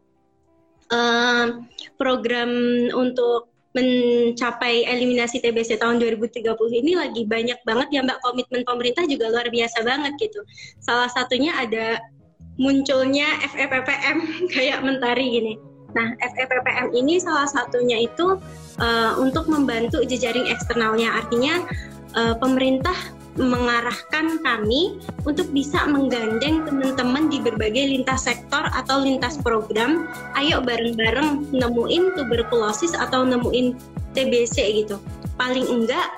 [0.92, 1.64] uh,
[1.96, 2.52] program
[2.92, 6.48] untuk mencapai eliminasi TBC tahun 2030
[6.80, 10.40] ini lagi banyak banget ya Mbak komitmen pemerintah juga luar biasa banget gitu.
[10.80, 12.00] Salah satunya ada
[12.56, 14.18] munculnya FEPPM
[14.56, 15.54] kayak mentari gini.
[15.96, 18.40] Nah, FEPPM ini salah satunya itu
[18.80, 21.12] uh, untuk membantu jejaring eksternalnya.
[21.24, 21.64] Artinya
[22.16, 22.96] uh, pemerintah
[23.36, 24.96] mengarahkan kami
[25.28, 30.08] untuk bisa menggandeng teman-teman di berbagai lintas sektor atau lintas program.
[30.40, 33.76] Ayo bareng-bareng nemuin tuberkulosis atau nemuin
[34.16, 34.96] TBC gitu.
[35.36, 36.16] Paling enggak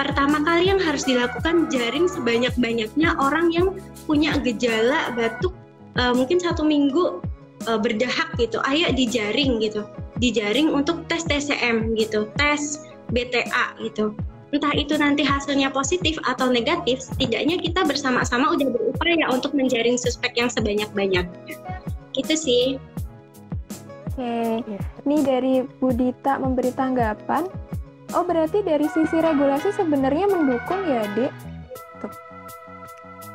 [0.00, 3.76] pertama kali yang harus dilakukan jaring sebanyak-banyaknya orang yang
[4.08, 5.52] punya gejala batuk
[6.00, 7.20] uh, mungkin satu minggu
[7.68, 8.64] uh, berdahak gitu.
[8.64, 9.84] Ayo dijaring gitu.
[10.16, 12.80] Dijaring untuk tes TCM gitu, tes
[13.12, 14.16] BTA gitu
[14.54, 20.38] entah itu nanti hasilnya positif atau negatif, setidaknya kita bersama-sama udah berupaya untuk menjaring suspek
[20.38, 21.54] yang sebanyak-banyaknya.
[22.14, 22.64] Gitu sih.
[24.14, 24.64] Oke,
[25.04, 27.44] ini dari Budita memberi tanggapan.
[28.14, 31.32] Oh, berarti dari sisi regulasi sebenarnya mendukung ya, Dek?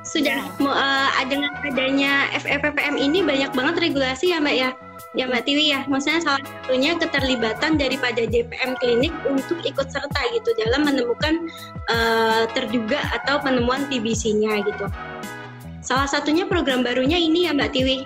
[0.08, 4.72] Sudah, uh, dengan adanya FEPPM ini banyak banget regulasi ya, Mbak ya
[5.12, 10.56] ya Mbak Tiwi ya, maksudnya salah satunya keterlibatan daripada DPM klinik untuk ikut serta gitu
[10.64, 11.52] dalam menemukan
[11.92, 14.88] uh, terduga atau penemuan TBC-nya gitu.
[15.84, 17.98] Salah satunya program barunya ini ya Mbak Tiwi.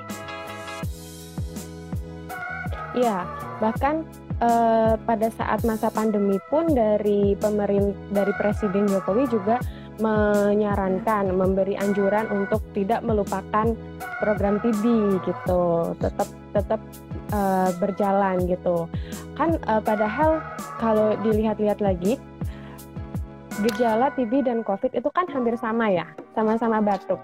[2.95, 3.27] Iya,
[3.61, 4.07] bahkan
[4.41, 9.59] uh, pada saat masa pandemi pun dari pemerintah dari Presiden Jokowi juga
[9.95, 13.71] menyarankan memberi anjuran untuk tidak melupakan
[14.19, 14.83] program TB
[15.23, 16.79] gitu tetap tetap
[17.35, 18.87] uh, berjalan gitu.
[19.35, 20.39] Kan uh, padahal
[20.79, 22.15] kalau dilihat-lihat lagi
[23.63, 27.19] gejala TB dan COVID itu kan hampir sama ya sama-sama batuk.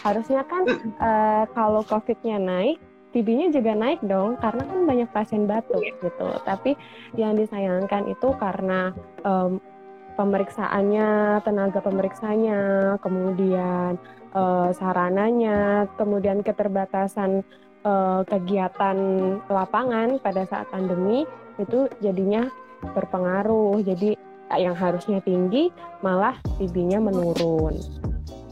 [0.00, 0.64] Harusnya kan
[0.96, 2.80] uh, kalau COVID-nya naik
[3.14, 6.28] TB-nya juga naik dong karena kan banyak pasien batuk gitu.
[6.42, 6.74] Tapi
[7.14, 8.90] yang disayangkan itu karena
[9.22, 9.62] um,
[10.18, 13.98] pemeriksaannya, tenaga pemeriksanya, kemudian
[14.34, 17.46] uh, sarananya, kemudian keterbatasan
[17.84, 18.96] uh, kegiatan
[19.46, 21.28] lapangan pada saat pandemi
[21.60, 22.48] itu jadinya
[22.82, 23.80] berpengaruh.
[23.84, 24.16] Jadi
[24.54, 25.70] yang harusnya tinggi
[26.04, 27.78] malah TB-nya menurun.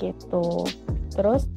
[0.00, 0.46] Gitu.
[1.12, 1.48] Terus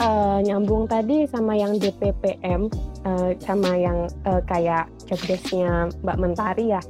[0.00, 2.72] uh, nyambung tadi sama yang DPPM
[3.04, 6.82] uh, sama yang uh, kayak jobdesknya Mbak Mentari ya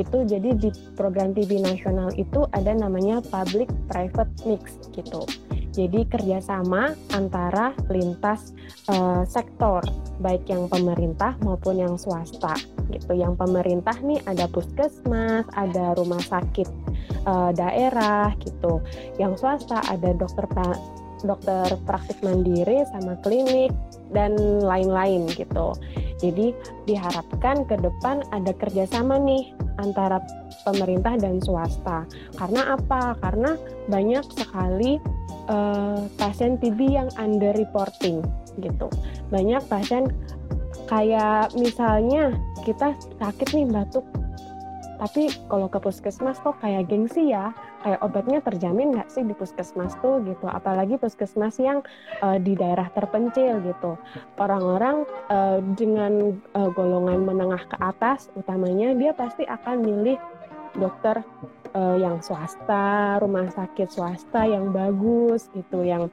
[0.00, 5.28] itu jadi di program TV nasional itu ada namanya public private mix gitu.
[5.70, 8.50] Jadi kerjasama antara lintas
[8.90, 9.82] uh, sektor
[10.18, 12.58] baik yang pemerintah maupun yang swasta
[12.90, 13.14] gitu.
[13.14, 16.66] Yang pemerintah nih ada puskesmas, ada rumah sakit
[17.24, 18.82] uh, daerah gitu.
[19.16, 20.46] Yang swasta ada dokter
[21.20, 23.70] dokter praktik mandiri sama klinik
[24.10, 25.76] dan lain-lain gitu.
[26.20, 26.52] Jadi
[26.84, 30.20] diharapkan ke depan ada kerjasama nih antara
[30.64, 32.04] pemerintah dan swasta.
[32.36, 33.16] Karena apa?
[33.20, 33.56] Karena
[33.88, 35.00] banyak sekali
[35.50, 38.22] uh, pasien TB yang under reporting
[38.62, 38.86] gitu.
[39.34, 40.14] Banyak pasien
[40.86, 44.06] kayak misalnya kita sakit nih batuk
[45.00, 47.56] tapi kalau ke puskesmas kok kayak gengsi ya.
[47.80, 50.44] Kayak obatnya terjamin nggak sih di puskesmas tuh gitu?
[50.44, 51.80] Apalagi puskesmas yang
[52.20, 53.96] uh, di daerah terpencil gitu.
[54.36, 60.20] Orang-orang uh, dengan uh, golongan menengah ke atas utamanya dia pasti akan milih
[60.76, 61.24] dokter
[61.74, 66.08] uh, yang swasta rumah sakit swasta yang bagus gitu yang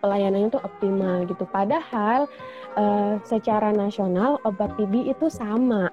[0.00, 2.24] pelayanannya itu optimal gitu padahal
[2.76, 5.92] uh, secara nasional obat TB itu sama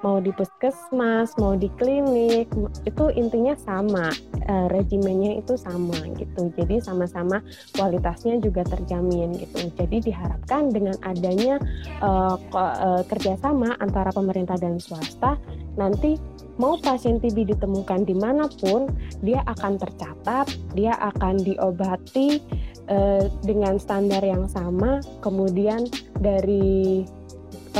[0.00, 2.48] mau di puskesmas, mau di klinik,
[2.88, 4.08] itu intinya sama,
[4.48, 6.48] uh, regimennya itu sama gitu.
[6.56, 7.44] Jadi sama-sama
[7.76, 9.68] kualitasnya juga terjamin gitu.
[9.76, 11.60] Jadi diharapkan dengan adanya
[12.00, 12.36] uh,
[13.08, 15.36] kerjasama antara pemerintah dan swasta,
[15.76, 16.16] nanti
[16.60, 18.92] mau pasien TB ditemukan di mana pun,
[19.24, 22.44] dia akan tercatat, dia akan diobati
[22.92, 25.88] uh, dengan standar yang sama, kemudian
[26.20, 27.08] dari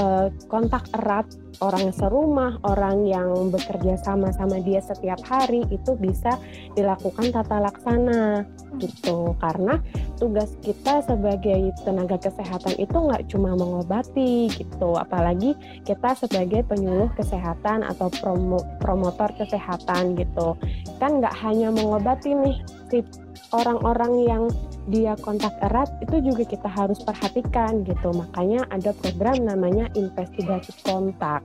[0.00, 1.28] uh, kontak erat
[1.60, 6.40] orang serumah, orang yang bekerja sama-sama dia setiap hari itu bisa
[6.72, 8.48] dilakukan tata laksana
[8.80, 9.36] gitu.
[9.38, 9.76] Karena
[10.16, 15.52] tugas kita sebagai tenaga kesehatan itu nggak cuma mengobati gitu, apalagi
[15.84, 20.56] kita sebagai penyuluh kesehatan atau promo, promotor kesehatan gitu.
[20.96, 22.56] Kan nggak hanya mengobati nih
[22.88, 23.04] si
[23.52, 24.42] orang-orang yang
[24.90, 28.10] dia kontak erat itu juga kita harus perhatikan gitu.
[28.10, 31.44] Makanya ada program namanya investigasi kontak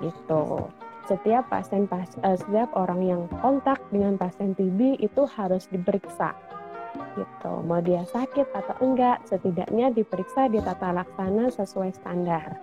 [0.00, 0.68] gitu.
[1.08, 6.36] Setiap pasien pas, uh, setiap orang yang kontak dengan pasien TB itu harus diperiksa
[7.14, 7.52] gitu.
[7.66, 12.58] Mau dia sakit atau enggak, setidaknya diperiksa di tata laksana sesuai standar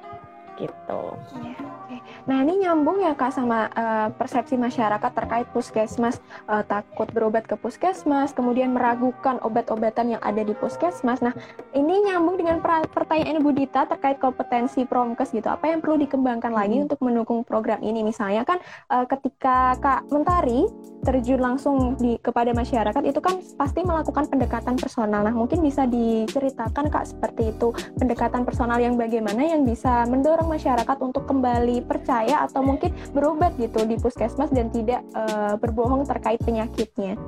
[0.57, 1.01] gitu.
[1.39, 1.99] Ya, okay.
[2.25, 7.55] Nah ini nyambung ya kak sama uh, persepsi masyarakat terkait puskesmas uh, takut berobat ke
[7.55, 11.21] puskesmas, kemudian meragukan obat-obatan yang ada di puskesmas.
[11.21, 11.33] Nah
[11.77, 15.47] ini nyambung dengan pertanyaan Ibu Dita terkait kompetensi promkes gitu.
[15.47, 16.59] Apa yang perlu dikembangkan hmm.
[16.59, 18.01] lagi untuk mendukung program ini?
[18.01, 18.59] Misalnya kan
[18.91, 20.65] uh, ketika Kak Mentari
[21.07, 25.23] terjun langsung di kepada masyarakat itu kan pasti melakukan pendekatan personal.
[25.23, 30.97] Nah mungkin bisa diceritakan kak seperti itu pendekatan personal yang bagaimana yang bisa mendorong masyarakat
[31.03, 37.19] untuk kembali percaya atau mungkin berobat gitu di puskesmas dan tidak uh, berbohong terkait penyakitnya.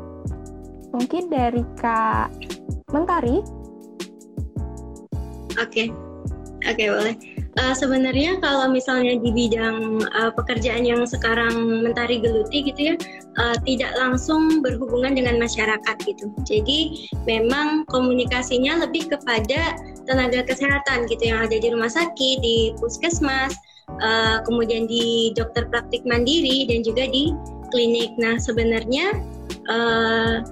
[0.96, 2.34] Mungkin dari Kak
[2.90, 3.44] Mentari.
[5.60, 5.88] Oke, okay.
[6.66, 7.16] oke okay, boleh.
[7.60, 12.96] Uh, sebenarnya kalau misalnya di bidang uh, pekerjaan yang sekarang mentari geluti gitu ya,
[13.39, 16.30] uh, tidak langsung berhubungan dengan masyarakat gitu.
[16.43, 23.56] Jadi memang komunikasinya lebih kepada tenaga kesehatan gitu yang ada di rumah sakit, di puskesmas,
[24.04, 27.32] uh, kemudian di dokter praktik mandiri dan juga di
[27.71, 28.13] klinik.
[28.19, 29.15] Nah sebenarnya
[29.71, 30.43] uh,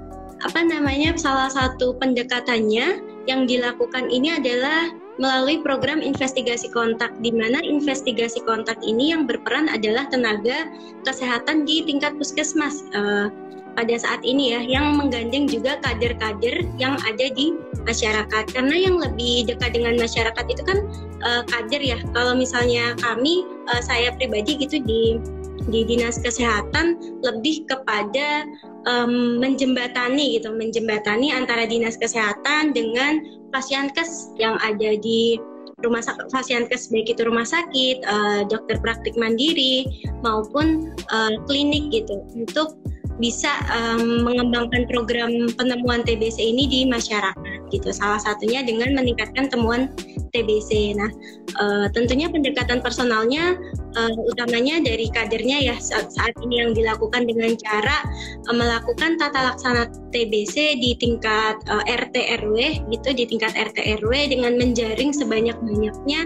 [0.45, 7.62] apa namanya salah satu pendekatannya yang dilakukan ini adalah melalui program investigasi kontak di mana
[7.62, 10.70] investigasi kontak ini yang berperan adalah tenaga
[11.06, 12.86] kesehatan di tingkat puskesmas.
[12.94, 13.30] Uh,
[13.78, 17.54] pada saat ini ya yang menggandeng juga kader-kader yang ada di
[17.86, 20.82] masyarakat karena yang lebih dekat dengan masyarakat itu kan
[21.22, 25.22] uh, kader ya kalau misalnya kami uh, saya pribadi gitu di
[25.68, 28.48] di dinas kesehatan lebih kepada
[28.88, 33.20] um, menjembatani gitu menjembatani antara dinas kesehatan dengan
[33.52, 35.38] pasienkes yang ada di
[35.86, 39.86] rumah sakit pasienkes baik itu rumah sakit uh, dokter praktik mandiri
[40.26, 42.18] maupun uh, klinik gitu.
[42.34, 42.82] Untuk
[43.18, 47.90] bisa um, mengembangkan program penemuan TBC ini di masyarakat gitu.
[47.90, 49.92] Salah satunya dengan meningkatkan temuan
[50.32, 50.94] TBC.
[50.96, 51.10] Nah,
[51.58, 53.58] uh, tentunya pendekatan personalnya
[53.98, 58.06] uh, utamanya dari kadernya ya saat, saat ini yang dilakukan dengan cara
[58.48, 64.14] uh, melakukan tata laksana TBC di tingkat uh, RT RW gitu di tingkat RT RW
[64.30, 66.22] dengan menjaring sebanyak-banyaknya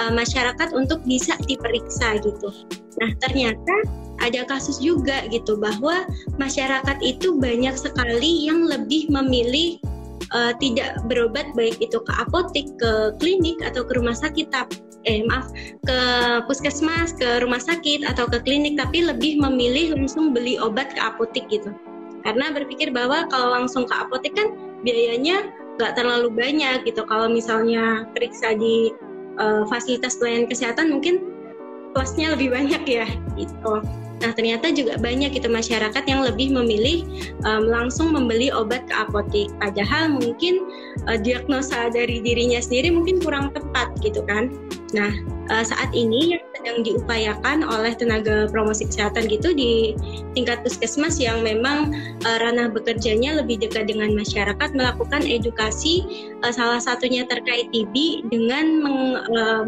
[0.00, 2.48] uh, masyarakat untuk bisa diperiksa gitu.
[3.00, 3.74] Nah, ternyata
[4.20, 6.04] ada kasus juga gitu bahwa
[6.36, 9.80] masyarakat itu banyak sekali yang lebih memilih
[10.32, 14.52] uh, tidak berobat baik itu ke apotek, ke klinik atau ke rumah sakit
[15.08, 15.48] eh maaf
[15.88, 15.98] ke
[16.44, 21.48] puskesmas, ke rumah sakit atau ke klinik tapi lebih memilih langsung beli obat ke apotek
[21.48, 21.72] gitu.
[22.20, 24.52] Karena berpikir bahwa kalau langsung ke apotek kan
[24.84, 25.48] biayanya
[25.80, 27.00] nggak terlalu banyak gitu.
[27.08, 28.92] Kalau misalnya periksa di
[29.40, 31.24] uh, fasilitas pelayanan kesehatan mungkin
[31.96, 33.08] plusnya lebih banyak ya
[33.40, 33.80] gitu.
[34.20, 37.08] Nah ternyata juga banyak itu masyarakat yang lebih memilih
[37.48, 39.48] um, langsung membeli obat ke apotek.
[39.56, 40.68] Padahal mungkin
[41.08, 44.52] uh, diagnosa dari dirinya sendiri mungkin kurang tepat gitu kan.
[44.92, 45.12] Nah
[45.48, 49.96] uh, saat ini yang sedang diupayakan oleh tenaga promosi kesehatan gitu di
[50.36, 51.96] tingkat puskesmas yang memang
[52.28, 56.04] uh, ranah bekerjanya lebih dekat dengan masyarakat melakukan edukasi
[56.44, 59.00] uh, salah satunya terkait TB dengan meng,
[59.32, 59.64] uh,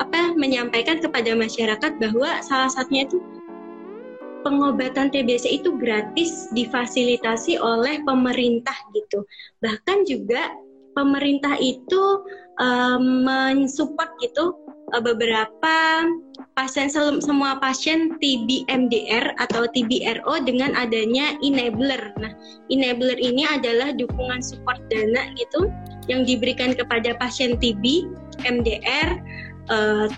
[0.00, 3.20] apa menyampaikan kepada masyarakat bahwa salah satunya itu
[4.42, 9.24] pengobatan TBC itu gratis difasilitasi oleh pemerintah gitu.
[9.62, 10.52] Bahkan juga
[10.92, 12.20] pemerintah itu
[12.60, 14.52] um, mensupport gitu
[15.00, 16.04] beberapa
[16.52, 22.12] pasien semua pasien TB MDR atau TB RO dengan adanya enabler.
[22.20, 22.36] Nah,
[22.68, 25.72] enabler ini adalah dukungan support dana gitu
[26.12, 28.04] yang diberikan kepada pasien TB
[28.44, 29.16] MDR
[29.72, 30.12] uh,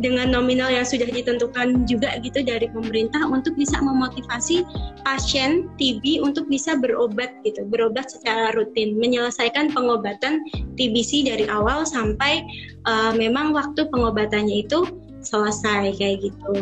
[0.00, 4.64] dengan nominal yang sudah ditentukan juga gitu dari pemerintah untuk bisa memotivasi
[5.04, 10.40] pasien TB untuk bisa berobat gitu, berobat secara rutin, menyelesaikan pengobatan
[10.80, 12.40] TBC dari awal sampai
[12.88, 14.88] uh, memang waktu pengobatannya itu
[15.20, 16.54] selesai kayak gitu.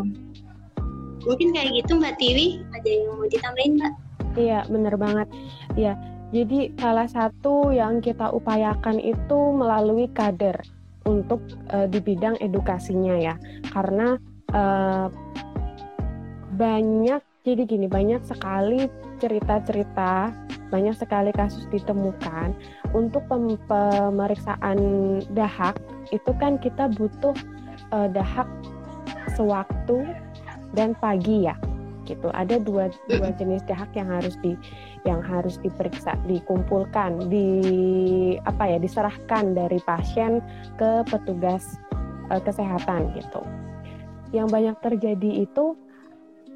[1.20, 3.92] mungkin kayak gitu Mbak Tiwi ada yang mau ditambahin Mbak?
[4.40, 5.28] Iya bener banget.
[5.76, 5.92] Ya
[6.30, 10.56] jadi salah satu yang kita upayakan itu melalui kader
[11.06, 11.40] untuk
[11.72, 13.34] uh, di bidang edukasinya ya.
[13.72, 14.16] Karena
[14.52, 15.08] uh,
[16.56, 20.32] banyak jadi gini banyak sekali cerita-cerita
[20.70, 22.54] banyak sekali kasus ditemukan.
[22.94, 24.78] Untuk pem pemeriksaan
[25.34, 25.78] dahak
[26.10, 27.34] itu kan kita butuh
[27.94, 28.46] uh, dahak
[29.34, 30.04] sewaktu
[30.74, 31.58] dan pagi ya
[32.10, 32.28] gitu.
[32.34, 34.58] Ada dua dua jenis dahak yang harus di
[35.06, 37.48] yang harus diperiksa dikumpulkan di
[38.42, 40.42] apa ya diserahkan dari pasien
[40.74, 41.78] ke petugas
[42.34, 43.40] uh, kesehatan gitu.
[44.34, 45.78] Yang banyak terjadi itu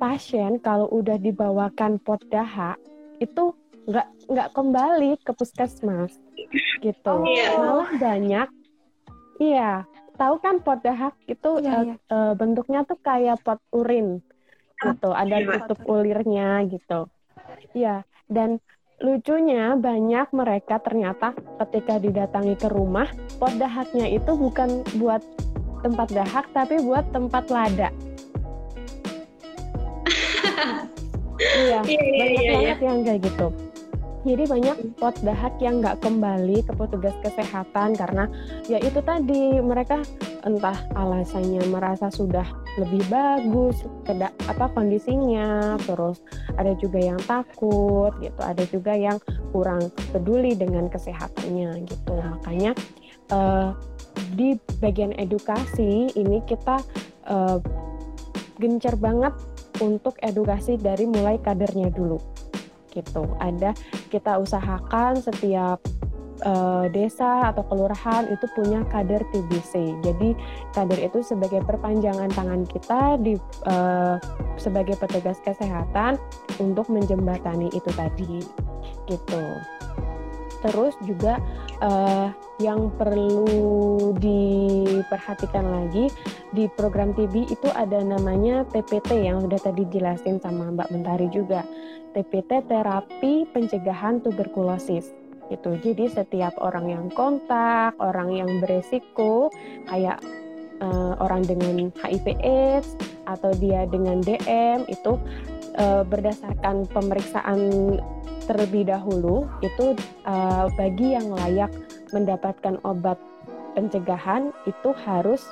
[0.02, 2.78] pasien kalau udah dibawakan pot dahak
[3.22, 3.54] itu
[3.86, 6.18] nggak nggak kembali ke puskesmas
[6.82, 7.14] gitu.
[7.14, 7.56] Oh, iya.
[7.56, 8.48] malah banyak
[9.38, 9.72] iya.
[10.14, 14.22] Tahu kan pot dahak itu iya, uh, bentuknya tuh kayak pot urin
[14.82, 17.06] gitu ada iya, tutup ulirnya gitu.
[17.76, 18.58] Iya dan
[19.02, 21.34] lucunya banyak mereka ternyata
[21.66, 23.10] ketika didatangi ke rumah
[23.42, 25.20] pot dahaknya itu bukan buat
[25.84, 27.88] tempat dahak tapi buat tempat lada.
[31.34, 32.86] Iya, iya, iya banyak iya, banget iya.
[32.86, 33.46] yang kayak gitu
[34.24, 38.24] jadi banyak pot dahak yang nggak kembali ke petugas kesehatan karena
[38.66, 40.00] ya itu tadi mereka
[40.48, 42.48] entah alasannya merasa sudah
[42.80, 46.24] lebih bagus tidak apa kondisinya terus
[46.56, 49.20] ada juga yang takut gitu ada juga yang
[49.52, 52.16] kurang peduli dengan kesehatannya gitu.
[52.16, 52.72] Makanya
[53.30, 53.76] uh,
[54.34, 56.80] di bagian edukasi ini kita
[57.28, 57.60] uh,
[58.56, 59.36] gencar banget
[59.82, 62.18] untuk edukasi dari mulai kadernya dulu
[62.94, 63.26] gitu.
[63.42, 63.74] Ada
[64.08, 65.82] kita usahakan setiap
[66.42, 70.02] uh, desa atau kelurahan itu punya kader TBC.
[70.02, 70.34] Jadi
[70.74, 74.18] kader itu sebagai perpanjangan tangan kita di uh,
[74.58, 76.18] sebagai petugas kesehatan
[76.58, 78.42] untuk menjembatani itu tadi
[79.06, 79.44] gitu.
[80.64, 81.38] Terus juga
[81.84, 82.28] uh,
[82.62, 86.08] yang perlu diperhatikan lagi
[86.56, 91.62] di program TB itu ada namanya TPT yang sudah tadi jelasin sama Mbak Mentari juga.
[92.14, 95.10] TPT terapi pencegahan tuberkulosis
[95.50, 95.76] gitu.
[95.82, 99.50] Jadi setiap orang yang kontak, orang yang beresiko
[99.90, 100.22] kayak
[100.80, 105.18] uh, orang dengan HIV/AIDS atau dia dengan DM itu
[105.76, 107.98] uh, berdasarkan pemeriksaan
[108.44, 109.96] terlebih dahulu itu
[110.28, 111.72] uh, bagi yang layak
[112.12, 113.18] mendapatkan obat
[113.74, 115.50] pencegahan itu harus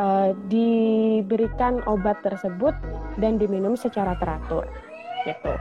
[0.00, 2.72] uh, diberikan obat tersebut
[3.20, 4.64] dan diminum secara teratur
[5.22, 5.54] gitu.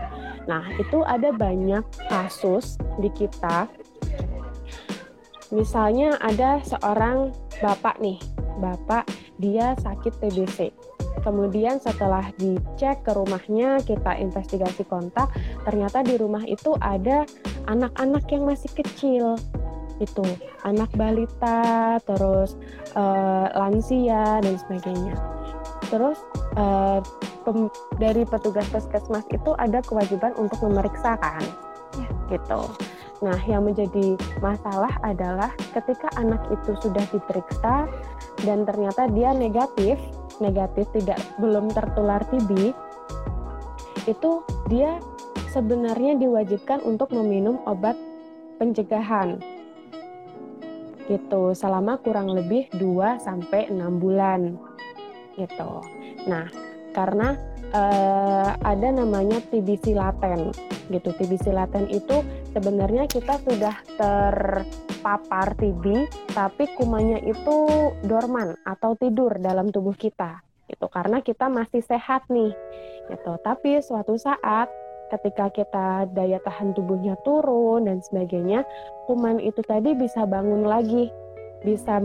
[0.50, 3.70] Nah, itu ada banyak kasus di kita.
[5.54, 8.18] Misalnya ada seorang bapak nih,
[8.58, 9.06] bapak
[9.38, 10.72] dia sakit TBC
[11.22, 15.30] Kemudian setelah dicek ke rumahnya, kita investigasi kontak,
[15.68, 17.28] ternyata di rumah itu ada
[17.70, 19.38] anak-anak yang masih kecil.
[20.02, 20.26] Itu
[20.66, 22.58] anak balita, terus
[22.98, 25.14] uh, lansia dan sebagainya.
[25.94, 26.18] Terus
[26.58, 27.04] uh,
[27.46, 27.70] pem,
[28.02, 31.44] dari petugas puskesmas itu ada kewajiban untuk memeriksakan,
[32.02, 32.10] ya.
[32.34, 32.66] gitu.
[33.22, 37.86] Nah, yang menjadi masalah adalah ketika anak itu sudah diperiksa
[38.42, 40.02] dan ternyata dia negatif,
[40.42, 42.74] negatif tidak belum tertular TB
[44.10, 44.32] itu
[44.66, 44.98] dia
[45.54, 47.94] sebenarnya diwajibkan untuk meminum obat
[48.58, 49.38] pencegahan
[51.06, 54.56] gitu selama kurang lebih 2 sampai 6 bulan
[55.36, 55.72] gitu.
[56.30, 56.48] Nah,
[56.96, 57.36] karena
[57.76, 60.56] uh, ada namanya TBC laten
[60.92, 61.10] gitu.
[61.16, 62.24] TBC laten itu
[62.56, 63.76] sebenarnya kita sudah
[65.02, 66.06] terpapar TB
[66.38, 67.58] tapi kumannya itu
[68.06, 72.54] dorman atau tidur dalam tubuh kita gitu karena kita masih sehat nih
[73.10, 73.34] gitu.
[73.42, 74.70] Tapi suatu saat
[75.10, 78.62] ketika kita daya tahan tubuhnya turun dan sebagainya,
[79.10, 81.10] kuman itu tadi bisa bangun lagi,
[81.66, 81.98] bisa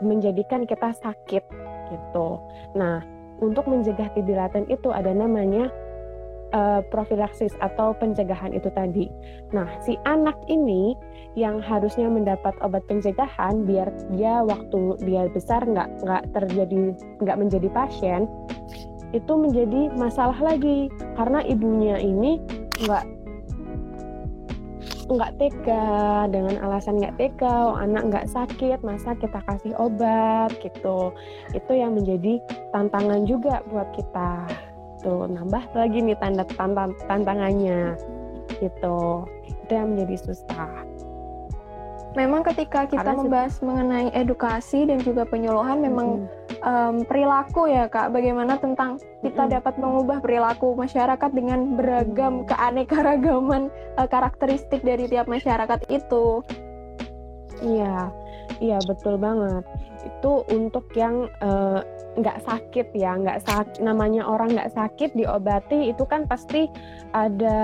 [0.00, 1.44] menjadikan kita sakit
[1.92, 2.28] gitu.
[2.72, 3.04] Nah,
[3.44, 4.32] untuk mencegah TB
[4.72, 5.68] itu ada namanya
[6.54, 9.10] uh, profilaksis atau pencegahan itu tadi.
[9.50, 10.94] Nah, si anak ini
[11.34, 17.68] yang harusnya mendapat obat pencegahan biar dia waktu dia besar nggak nggak terjadi nggak menjadi
[17.72, 18.28] pasien
[19.14, 20.92] itu menjadi masalah lagi.
[21.16, 22.42] Karena ibunya ini
[22.84, 23.04] nggak
[25.06, 31.14] nggak tega dengan alasan nggak tega anak nggak sakit masa kita kasih obat gitu.
[31.54, 32.42] Itu yang menjadi
[32.74, 34.66] tantangan juga buat kita
[35.02, 37.96] tuh nambah lagi nih tanda tantang tantangannya
[38.62, 40.86] gitu itu yang menjadi susah
[42.16, 46.64] memang ketika kita Karena membahas mengenai edukasi dan juga penyuluhan memang hmm.
[46.64, 48.10] um, perilaku ya kak.
[48.10, 53.68] Bagaimana tentang kita dapat mengubah perilaku masyarakat dengan beragam keanekaragaman
[54.00, 56.40] uh, karakteristik dari tiap masyarakat itu.
[57.60, 58.08] Iya,
[58.64, 59.62] iya betul banget.
[60.08, 61.84] Itu untuk yang uh,
[62.16, 66.64] nggak sakit ya nggak sakit namanya orang nggak sakit diobati itu kan pasti
[67.12, 67.58] ada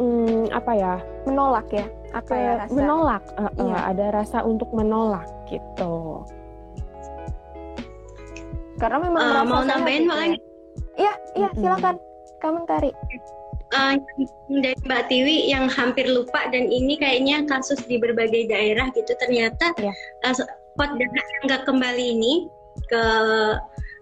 [0.00, 0.94] hmm, apa ya
[1.28, 3.74] menolak ya apa ya rasa menolak uh, iya.
[3.74, 6.24] uh, ada rasa untuk menolak gitu
[8.80, 10.14] karena memang uh, mau nambahin gitu.
[10.14, 10.38] lagi
[10.96, 11.60] iya iya mm-hmm.
[11.60, 11.96] silakan
[12.40, 12.90] komentari
[13.74, 13.94] uh,
[14.48, 19.74] dari Mbak Tiwi yang hampir lupa dan ini kayaknya kasus di berbagai daerah gitu ternyata
[19.82, 19.94] yeah.
[20.24, 20.34] uh,
[20.74, 22.46] pot dana yang nggak kembali ini
[22.90, 23.04] ke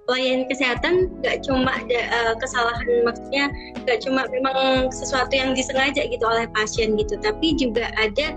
[0.07, 3.45] pelayanan kesehatan nggak cuma uh, kesalahan maksudnya
[3.87, 8.35] nggak cuma memang sesuatu yang disengaja gitu oleh pasien gitu tapi juga ada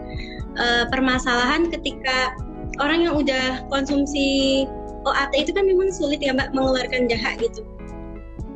[0.62, 2.38] uh, permasalahan ketika
[2.80, 4.64] orang yang udah konsumsi
[5.06, 7.62] OAT itu kan memang sulit ya mbak mengeluarkan dahak gitu.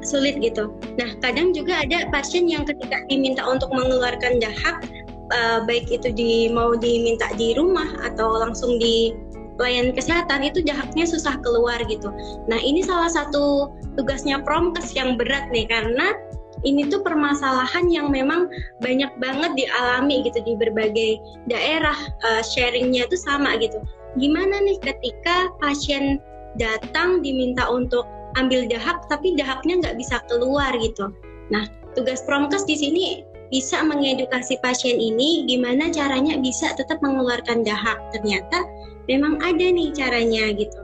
[0.01, 0.73] Sulit gitu.
[0.97, 4.81] Nah kadang juga ada pasien yang ketika diminta untuk mengeluarkan dahak
[5.29, 9.13] uh, baik itu di mau diminta di rumah atau langsung di
[9.59, 12.07] pelayanan kesehatan itu jahatnya susah keluar gitu.
[12.47, 16.15] Nah ini salah satu tugasnya promkes yang berat nih karena
[16.63, 18.47] ini tuh permasalahan yang memang
[18.79, 21.19] banyak banget dialami gitu di berbagai
[21.51, 23.83] daerah uh, sharingnya itu sama gitu.
[24.15, 26.23] Gimana nih ketika pasien
[26.57, 28.07] datang diminta untuk
[28.39, 31.11] ambil dahak tapi dahaknya nggak bisa keluar gitu.
[31.51, 33.05] Nah tugas promkes di sini
[33.49, 37.97] bisa mengedukasi pasien ini gimana caranya bisa tetap mengeluarkan dahak.
[38.13, 38.61] Ternyata
[39.09, 40.79] memang ada nih caranya gitu.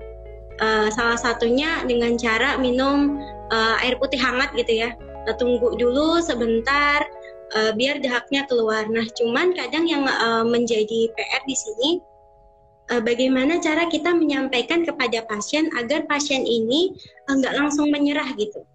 [0.58, 3.22] Uh, salah satunya dengan cara minum
[3.54, 4.98] uh, air putih hangat gitu ya.
[5.30, 7.06] Uh, tunggu dulu sebentar
[7.54, 8.90] uh, biar dahaknya keluar.
[8.90, 11.90] Nah, cuman kadang yang uh, menjadi PR di sini
[12.90, 16.98] uh, bagaimana cara kita menyampaikan kepada pasien agar pasien ini
[17.30, 18.66] nggak uh, langsung menyerah gitu.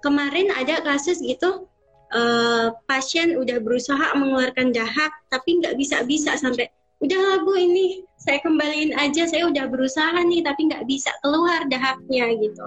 [0.00, 1.68] Kemarin ada kasus gitu
[2.14, 6.68] uh, pasien udah berusaha mengeluarkan dahak tapi nggak bisa-bisa sampai
[7.02, 9.28] udahlah bu ini saya kembaliin aja.
[9.28, 12.64] Saya udah berusaha nih tapi nggak bisa keluar dahaknya gitu.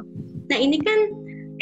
[0.47, 0.99] Nah ini kan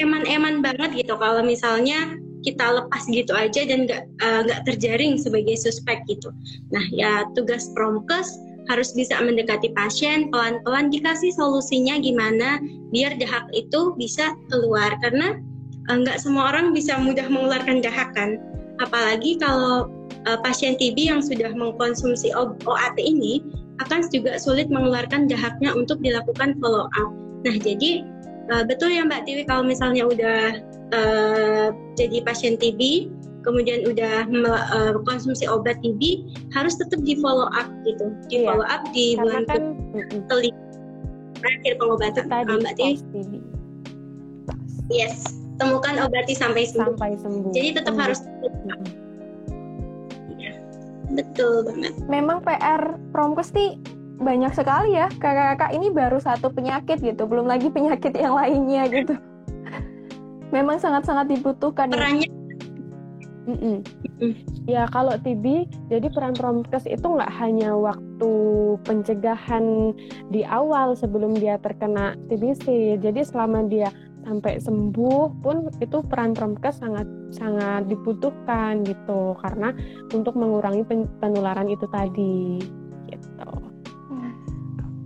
[0.02, 1.16] eman-eman banget gitu.
[1.16, 6.30] Kalau misalnya kita lepas gitu aja dan nggak eh, nggak uh, terjaring sebagai suspek gitu.
[6.70, 12.58] Nah ya tugas promkes harus bisa mendekati pasien pelan-pelan dikasih solusinya gimana
[12.90, 14.94] biar dahak itu bisa keluar.
[15.02, 15.40] Karena
[15.90, 18.38] eh, nggak uh, semua orang bisa mudah mengeluarkan dahak kan.
[18.84, 19.88] Apalagi kalau
[20.26, 23.42] uh, pasien TB yang sudah mengkonsumsi OAT ini
[23.84, 27.10] akan juga sulit mengeluarkan dahaknya untuk dilakukan follow up.
[27.46, 28.06] Nah, jadi
[28.52, 30.40] uh, betul ya Mbak Tiwi kalau misalnya udah
[30.96, 31.68] uh,
[32.00, 33.12] jadi pasien TB,
[33.46, 34.26] kemudian udah
[34.74, 38.50] uh, konsumsi obat TB, harus tetap di follow up gitu, di iya.
[38.50, 39.62] follow up di bulan kan,
[40.32, 40.60] kelima
[41.38, 43.40] terakhir pengobatan Mbak Tiwi.
[44.90, 45.26] Yes,
[45.58, 46.94] temukan obati sampai sembuh.
[46.94, 47.52] Sampai sembuh.
[47.54, 48.04] Jadi tetap sembuh.
[48.06, 48.20] harus
[51.12, 51.94] Betul banget.
[52.10, 53.78] Memang PR promkes nih
[54.18, 55.12] banyak sekali ya.
[55.20, 59.16] Kakak-kakak ini baru satu penyakit gitu, belum lagi penyakit yang lainnya gitu.
[60.56, 61.92] Memang sangat-sangat dibutuhkan.
[61.92, 61.96] Ya.
[62.00, 62.30] Perannya.
[63.46, 63.78] Mm -mm.
[64.66, 68.34] Ya kalau TB, jadi peran promkes itu nggak hanya waktu
[68.82, 69.94] pencegahan
[70.34, 72.98] di awal sebelum dia terkena TBC.
[72.98, 73.94] Jadi selama dia
[74.26, 79.70] sampai sembuh pun itu peran promkes sangat sangat dibutuhkan gitu karena
[80.12, 80.82] untuk mengurangi
[81.22, 82.60] penularan itu tadi
[83.08, 83.52] gitu.
[84.10, 84.34] Oke.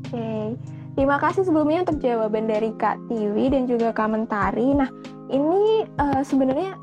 [0.08, 0.46] Okay.
[1.00, 4.76] Terima kasih sebelumnya untuk jawaban dari Kak Tiwi dan juga komentari.
[4.76, 4.92] Nah,
[5.32, 6.76] ini uh, sebenarnya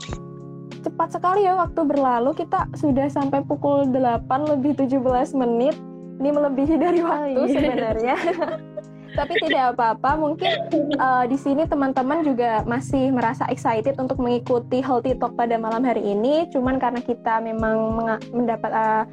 [0.81, 2.33] cepat sekali ya waktu berlalu.
[2.33, 4.25] Kita sudah sampai pukul 8
[4.57, 5.03] lebih 17
[5.37, 5.77] menit.
[6.17, 7.55] Ini melebihi dari waktu oh, iya.
[7.61, 8.17] sebenarnya.
[9.17, 10.11] tapi tidak apa-apa.
[10.21, 10.53] Mungkin
[11.01, 16.05] uh, di sini teman-teman juga masih merasa excited untuk mengikuti Healthy Talk pada malam hari
[16.05, 16.47] ini.
[16.53, 17.97] Cuman karena kita memang
[18.31, 19.05] mendapat uh,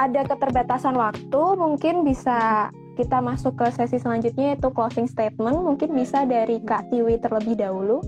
[0.00, 5.60] ada keterbatasan waktu, mungkin bisa kita masuk ke sesi selanjutnya yaitu closing statement.
[5.60, 8.00] Mungkin bisa dari Kak Tiwi terlebih dahulu.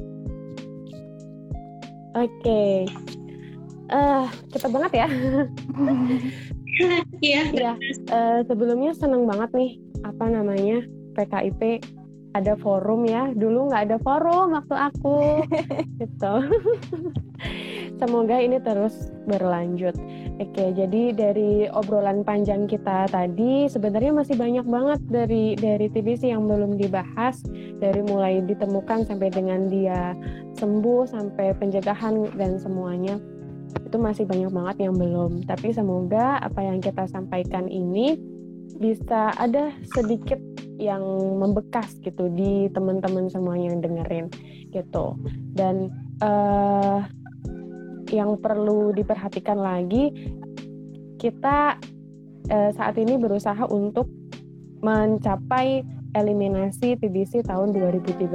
[2.17, 2.29] Oke.
[2.41, 2.77] Okay.
[3.93, 5.09] Uh, cepet banget ya.
[7.21, 7.43] Iya.
[7.53, 7.73] ya,
[8.09, 9.73] uh, sebelumnya senang banget nih
[10.09, 10.81] apa namanya
[11.15, 11.83] PKIP
[12.33, 13.31] ada forum ya.
[13.33, 15.17] Dulu nggak ada forum waktu aku.
[16.01, 16.35] Gitu.
[18.01, 19.95] Semoga ini terus berlanjut.
[20.43, 26.51] Oke jadi dari obrolan panjang kita tadi sebenarnya masih banyak banget dari dari TBC yang
[26.51, 27.39] belum dibahas.
[27.79, 30.19] Dari mulai ditemukan sampai dengan dia
[30.59, 33.19] sembuh sampai pencegahan dan semuanya.
[33.87, 35.47] Itu masih banyak banget yang belum.
[35.47, 38.19] Tapi semoga apa yang kita sampaikan ini
[38.79, 40.39] bisa ada sedikit
[40.83, 41.03] yang
[41.39, 44.27] membekas gitu di teman-teman semua yang dengerin
[44.75, 45.15] gitu.
[45.55, 47.07] Dan uh,
[48.11, 50.11] yang perlu diperhatikan lagi
[51.23, 51.79] kita
[52.51, 54.11] uh, saat ini berusaha untuk
[54.83, 55.87] mencapai
[56.19, 58.27] eliminasi TBC tahun 2030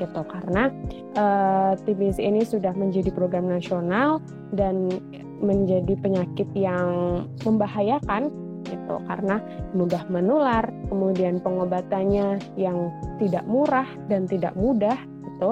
[0.00, 0.22] gitu.
[0.28, 0.68] Karena
[1.16, 4.20] uh, eh, TBC ini sudah menjadi program nasional
[4.52, 4.92] dan
[5.40, 8.28] menjadi penyakit yang membahayakan
[8.70, 9.02] gitu.
[9.10, 9.42] Karena
[9.74, 14.96] mudah menular kemudian pengobatannya yang tidak murah dan tidak mudah
[15.26, 15.50] gitu.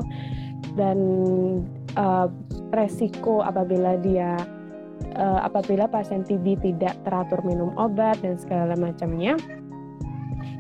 [0.79, 0.99] Dan
[1.99, 2.31] uh,
[2.71, 4.39] resiko apabila dia
[5.19, 9.39] uh, apabila pasien TB tidak teratur minum obat dan segala macamnya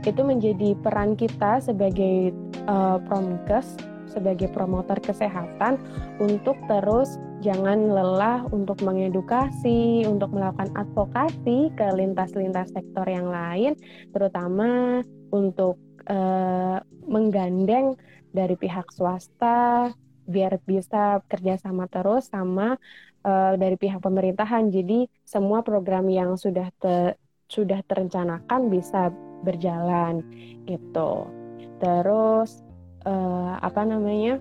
[0.06, 2.32] itu menjadi peran kita sebagai
[2.70, 3.76] uh, promkes
[4.18, 5.78] sebagai promotor kesehatan
[6.18, 13.78] untuk terus jangan lelah untuk mengedukasi, untuk melakukan advokasi ke lintas-lintas sektor yang lain,
[14.10, 15.00] terutama
[15.30, 15.78] untuk
[16.10, 17.94] uh, menggandeng
[18.34, 19.94] dari pihak swasta
[20.28, 22.76] biar bisa kerjasama terus sama
[23.24, 24.68] uh, dari pihak pemerintahan.
[24.68, 27.16] Jadi semua program yang sudah te,
[27.48, 29.08] sudah terencanakan bisa
[29.46, 30.20] berjalan
[30.66, 31.30] gitu.
[31.78, 32.67] Terus
[33.09, 34.36] uh, apa namanya?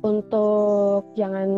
[0.00, 1.50] Untuk jangan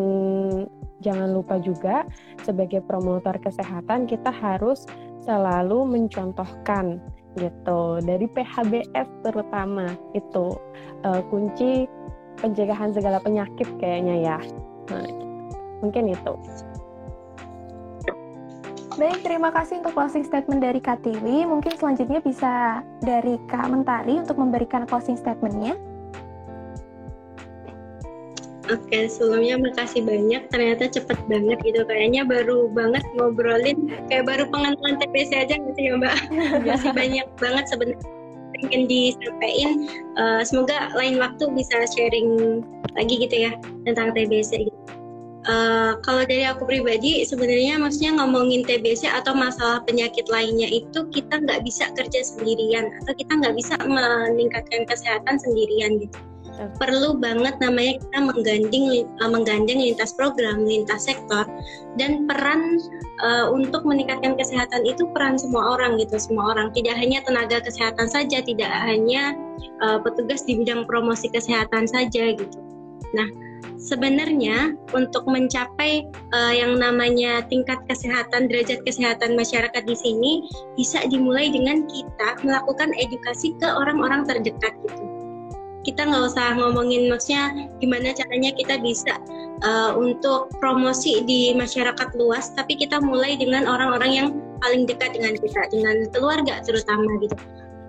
[0.99, 2.03] jangan lupa juga
[2.43, 4.83] sebagai promotor kesehatan kita harus
[5.23, 6.99] selalu mencontohkan
[7.39, 10.59] gitu dari PHBS terutama itu
[11.07, 11.87] uh, kunci
[12.37, 14.37] pencegahan segala penyakit kayaknya ya.
[14.91, 15.07] Nah,
[15.79, 16.33] mungkin itu.
[19.03, 21.43] Baik, terima kasih untuk closing statement dari Kak Tiwi.
[21.43, 25.75] Mungkin selanjutnya bisa dari Kak Mentari untuk memberikan closing statementnya.
[28.71, 30.47] Oke, sebelumnya makasih banyak.
[30.47, 31.83] Ternyata cepet banget gitu.
[31.83, 36.17] Kayaknya baru banget ngobrolin, kayak baru pengenalan TPC aja sih ya Mbak?
[36.71, 37.99] Masih banyak banget sebenarnya
[38.63, 39.71] ingin disampaikan.
[40.15, 42.63] Uh, semoga lain waktu bisa sharing
[42.95, 43.51] lagi gitu ya
[43.83, 45.02] tentang TBC gitu.
[45.43, 51.43] Uh, kalau dari aku pribadi sebenarnya maksudnya ngomongin TBC atau masalah penyakit lainnya itu kita
[51.43, 56.15] nggak bisa kerja sendirian atau kita nggak bisa meningkatkan kesehatan sendirian gitu.
[56.79, 58.85] Perlu banget namanya kita menggandeng
[59.19, 61.43] uh, menggandeng lintas program, lintas sektor
[61.97, 62.77] dan peran
[63.25, 66.69] uh, untuk meningkatkan kesehatan itu peran semua orang gitu, semua orang.
[66.71, 69.33] Tidak hanya tenaga kesehatan saja, tidak hanya
[69.81, 72.57] uh, petugas di bidang promosi kesehatan saja gitu.
[73.17, 73.27] Nah,
[73.83, 80.31] sebenarnya untuk mencapai uh, yang namanya tingkat kesehatan derajat kesehatan masyarakat di sini
[80.79, 85.03] bisa dimulai dengan kita melakukan edukasi ke orang-orang terdekat gitu.
[85.83, 89.19] Kita nggak usah ngomongin maksudnya gimana caranya kita bisa
[89.67, 94.27] uh, untuk promosi di masyarakat luas tapi kita mulai dengan orang-orang yang
[94.63, 97.35] paling dekat dengan kita dengan keluarga terutama gitu.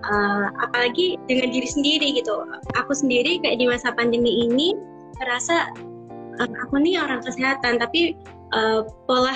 [0.05, 2.43] Uh, apalagi dengan diri sendiri gitu.
[2.83, 4.75] Aku sendiri kayak di masa pandemi ini
[5.19, 5.71] merasa
[6.39, 8.15] uh, aku nih orang kesehatan tapi
[8.55, 9.35] uh, pola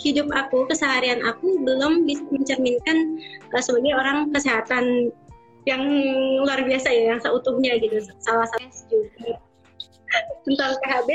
[0.00, 3.20] hidup aku keseharian aku belum bisa mencerminkan
[3.52, 5.12] uh, sebagai orang kesehatan
[5.68, 5.82] yang
[6.40, 8.00] luar biasa ya yang seutuhnya gitu.
[8.24, 9.36] Salah satu juga.
[10.48, 11.10] Tentang PHB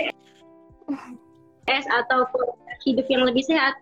[1.65, 2.29] S atau
[2.85, 3.73] hidup yang lebih sehat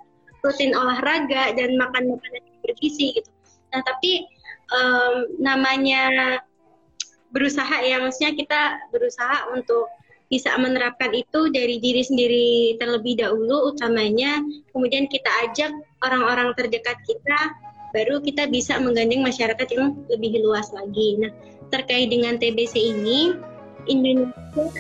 [0.41, 3.29] rutin olahraga dan makan makanan yang bergizi gitu.
[3.75, 4.23] Nah tapi
[4.71, 6.39] um, namanya
[7.33, 8.61] berusaha ya maksudnya kita
[8.93, 9.89] berusaha untuk
[10.33, 12.49] bisa menerapkan itu dari diri sendiri
[12.81, 14.41] terlebih dahulu utamanya
[14.73, 15.69] kemudian kita ajak
[16.01, 17.53] orang-orang terdekat kita
[17.93, 21.21] baru kita bisa menggandeng masyarakat yang lebih luas lagi.
[21.21, 21.29] Nah,
[21.69, 23.37] terkait dengan TBC ini
[23.85, 24.33] Indonesia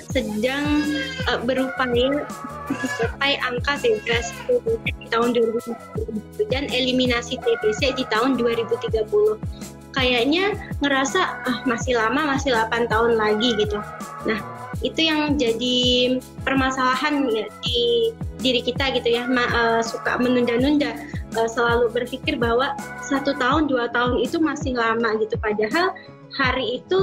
[0.09, 0.81] sedang
[1.29, 2.25] uh, berupaya
[2.71, 9.82] mencapai angka bebas TBC di tahun 2030 dan eliminasi TBC di tahun 2030.
[9.93, 13.77] Kayaknya ngerasa ah, masih lama, masih 8 tahun lagi gitu.
[14.25, 14.41] Nah,
[14.81, 17.23] itu yang jadi permasalahan
[17.63, 18.11] di
[18.43, 19.23] diri kita gitu ya.
[19.29, 20.97] Ma, uh, suka menunda-nunda
[21.39, 25.39] uh, selalu berpikir bahwa satu tahun dua tahun itu masih lama gitu.
[25.39, 25.95] Padahal
[26.35, 27.01] hari itu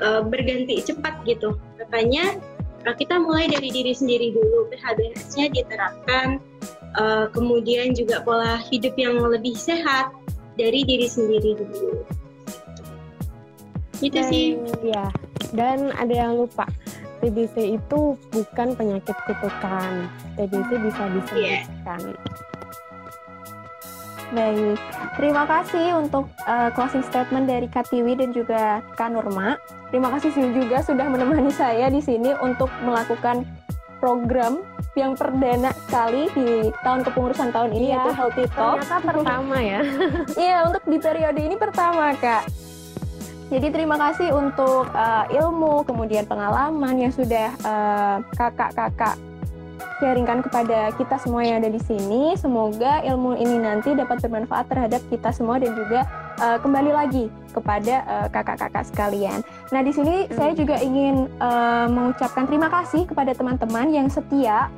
[0.00, 1.60] uh, berganti cepat gitu.
[1.76, 2.40] Makanya
[2.96, 4.70] kita mulai dari diri sendiri dulu.
[4.70, 6.38] PHBS-nya diterapkan
[6.96, 10.10] uh, kemudian juga pola hidup yang lebih sehat
[10.56, 12.02] dari diri sendiri dulu.
[13.96, 14.60] Gitu sih.
[14.84, 15.08] ya
[15.56, 16.68] dan ada yang lupa
[17.24, 18.00] TBC itu
[18.32, 20.10] bukan penyakit kutukan.
[20.36, 22.00] TBC bisa disembuhkan.
[22.12, 22.44] Yeah.
[24.34, 24.78] Baik,
[25.16, 29.54] terima kasih untuk uh, closing statement dari Kak Tiwi dan juga Kak Nurma.
[29.94, 33.46] Terima kasih juga sudah menemani saya di sini untuk melakukan
[34.06, 34.62] program
[34.94, 38.78] yang perdana sekali di tahun kepengurusan tahun ini Iya, yaitu Healthy Talk.
[38.78, 39.80] Ternyata pertama ya.
[40.46, 42.46] Iya, untuk di periode ini pertama, Kak.
[43.50, 49.18] Jadi terima kasih untuk uh, ilmu, kemudian pengalaman yang sudah uh, kakak-kakak
[49.98, 52.38] sharingkan kepada kita semua yang ada di sini.
[52.38, 56.06] Semoga ilmu ini nanti dapat bermanfaat terhadap kita semua dan juga
[56.40, 59.40] uh, kembali lagi kepada uh, kakak-kakak sekalian.
[59.72, 64.68] Nah, di sini saya juga ingin uh, mengucapkan terima kasih kepada teman-teman yang setia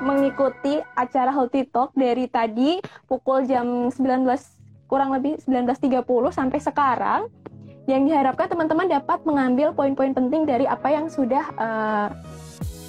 [0.00, 4.24] mengikuti acara Healthy Talk dari tadi pukul jam 19
[4.88, 6.02] kurang lebih 19.30
[6.34, 7.20] sampai sekarang
[7.88, 12.08] yang diharapkan teman-teman dapat mengambil poin-poin penting dari apa yang sudah uh,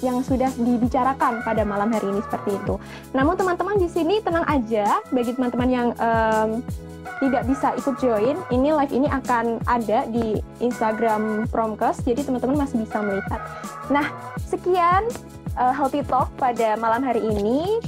[0.02, 2.74] yang sudah dibicarakan pada malam hari ini seperti itu.
[3.14, 6.58] Namun teman-teman di sini tenang aja bagi teman-teman yang um,
[7.20, 12.82] tidak bisa ikut join, ini live ini akan ada di Instagram Promkes, jadi teman-teman masih
[12.82, 13.40] bisa melihat.
[13.90, 14.06] Nah,
[14.46, 15.06] sekian
[15.56, 17.80] uh, Healthy Talk pada malam hari ini.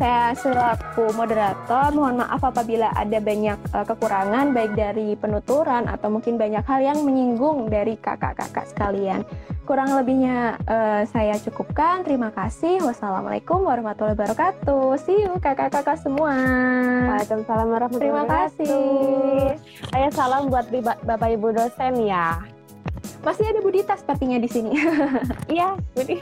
[0.00, 6.40] Saya selaku moderator mohon maaf apabila ada banyak uh, kekurangan baik dari penuturan atau mungkin
[6.40, 9.22] banyak hal yang menyinggung dari kakak-kakak sekalian.
[9.62, 12.02] Kurang lebihnya uh, saya cukupkan.
[12.02, 12.82] Terima kasih.
[12.82, 14.98] Wassalamualaikum warahmatullahi wabarakatuh.
[14.98, 16.34] See you kakak-kakak semua.
[17.14, 18.66] Waalaikumsalam warahmatullahi Terima kasih.
[18.66, 19.94] wabarakatuh.
[19.94, 20.66] Ayo salam buat
[21.06, 22.42] Bapak Ibu dosen ya.
[23.22, 24.74] Masih ada Budita sepertinya di sini.
[25.52, 26.18] Iya, Budi.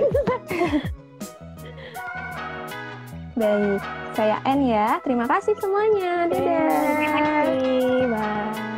[3.39, 3.81] Baik,
[4.19, 4.99] saya N ya.
[5.07, 6.27] Terima kasih semuanya.
[6.27, 6.71] Dadah.
[6.99, 8.11] Terima kasih.
[8.11, 8.70] Bye.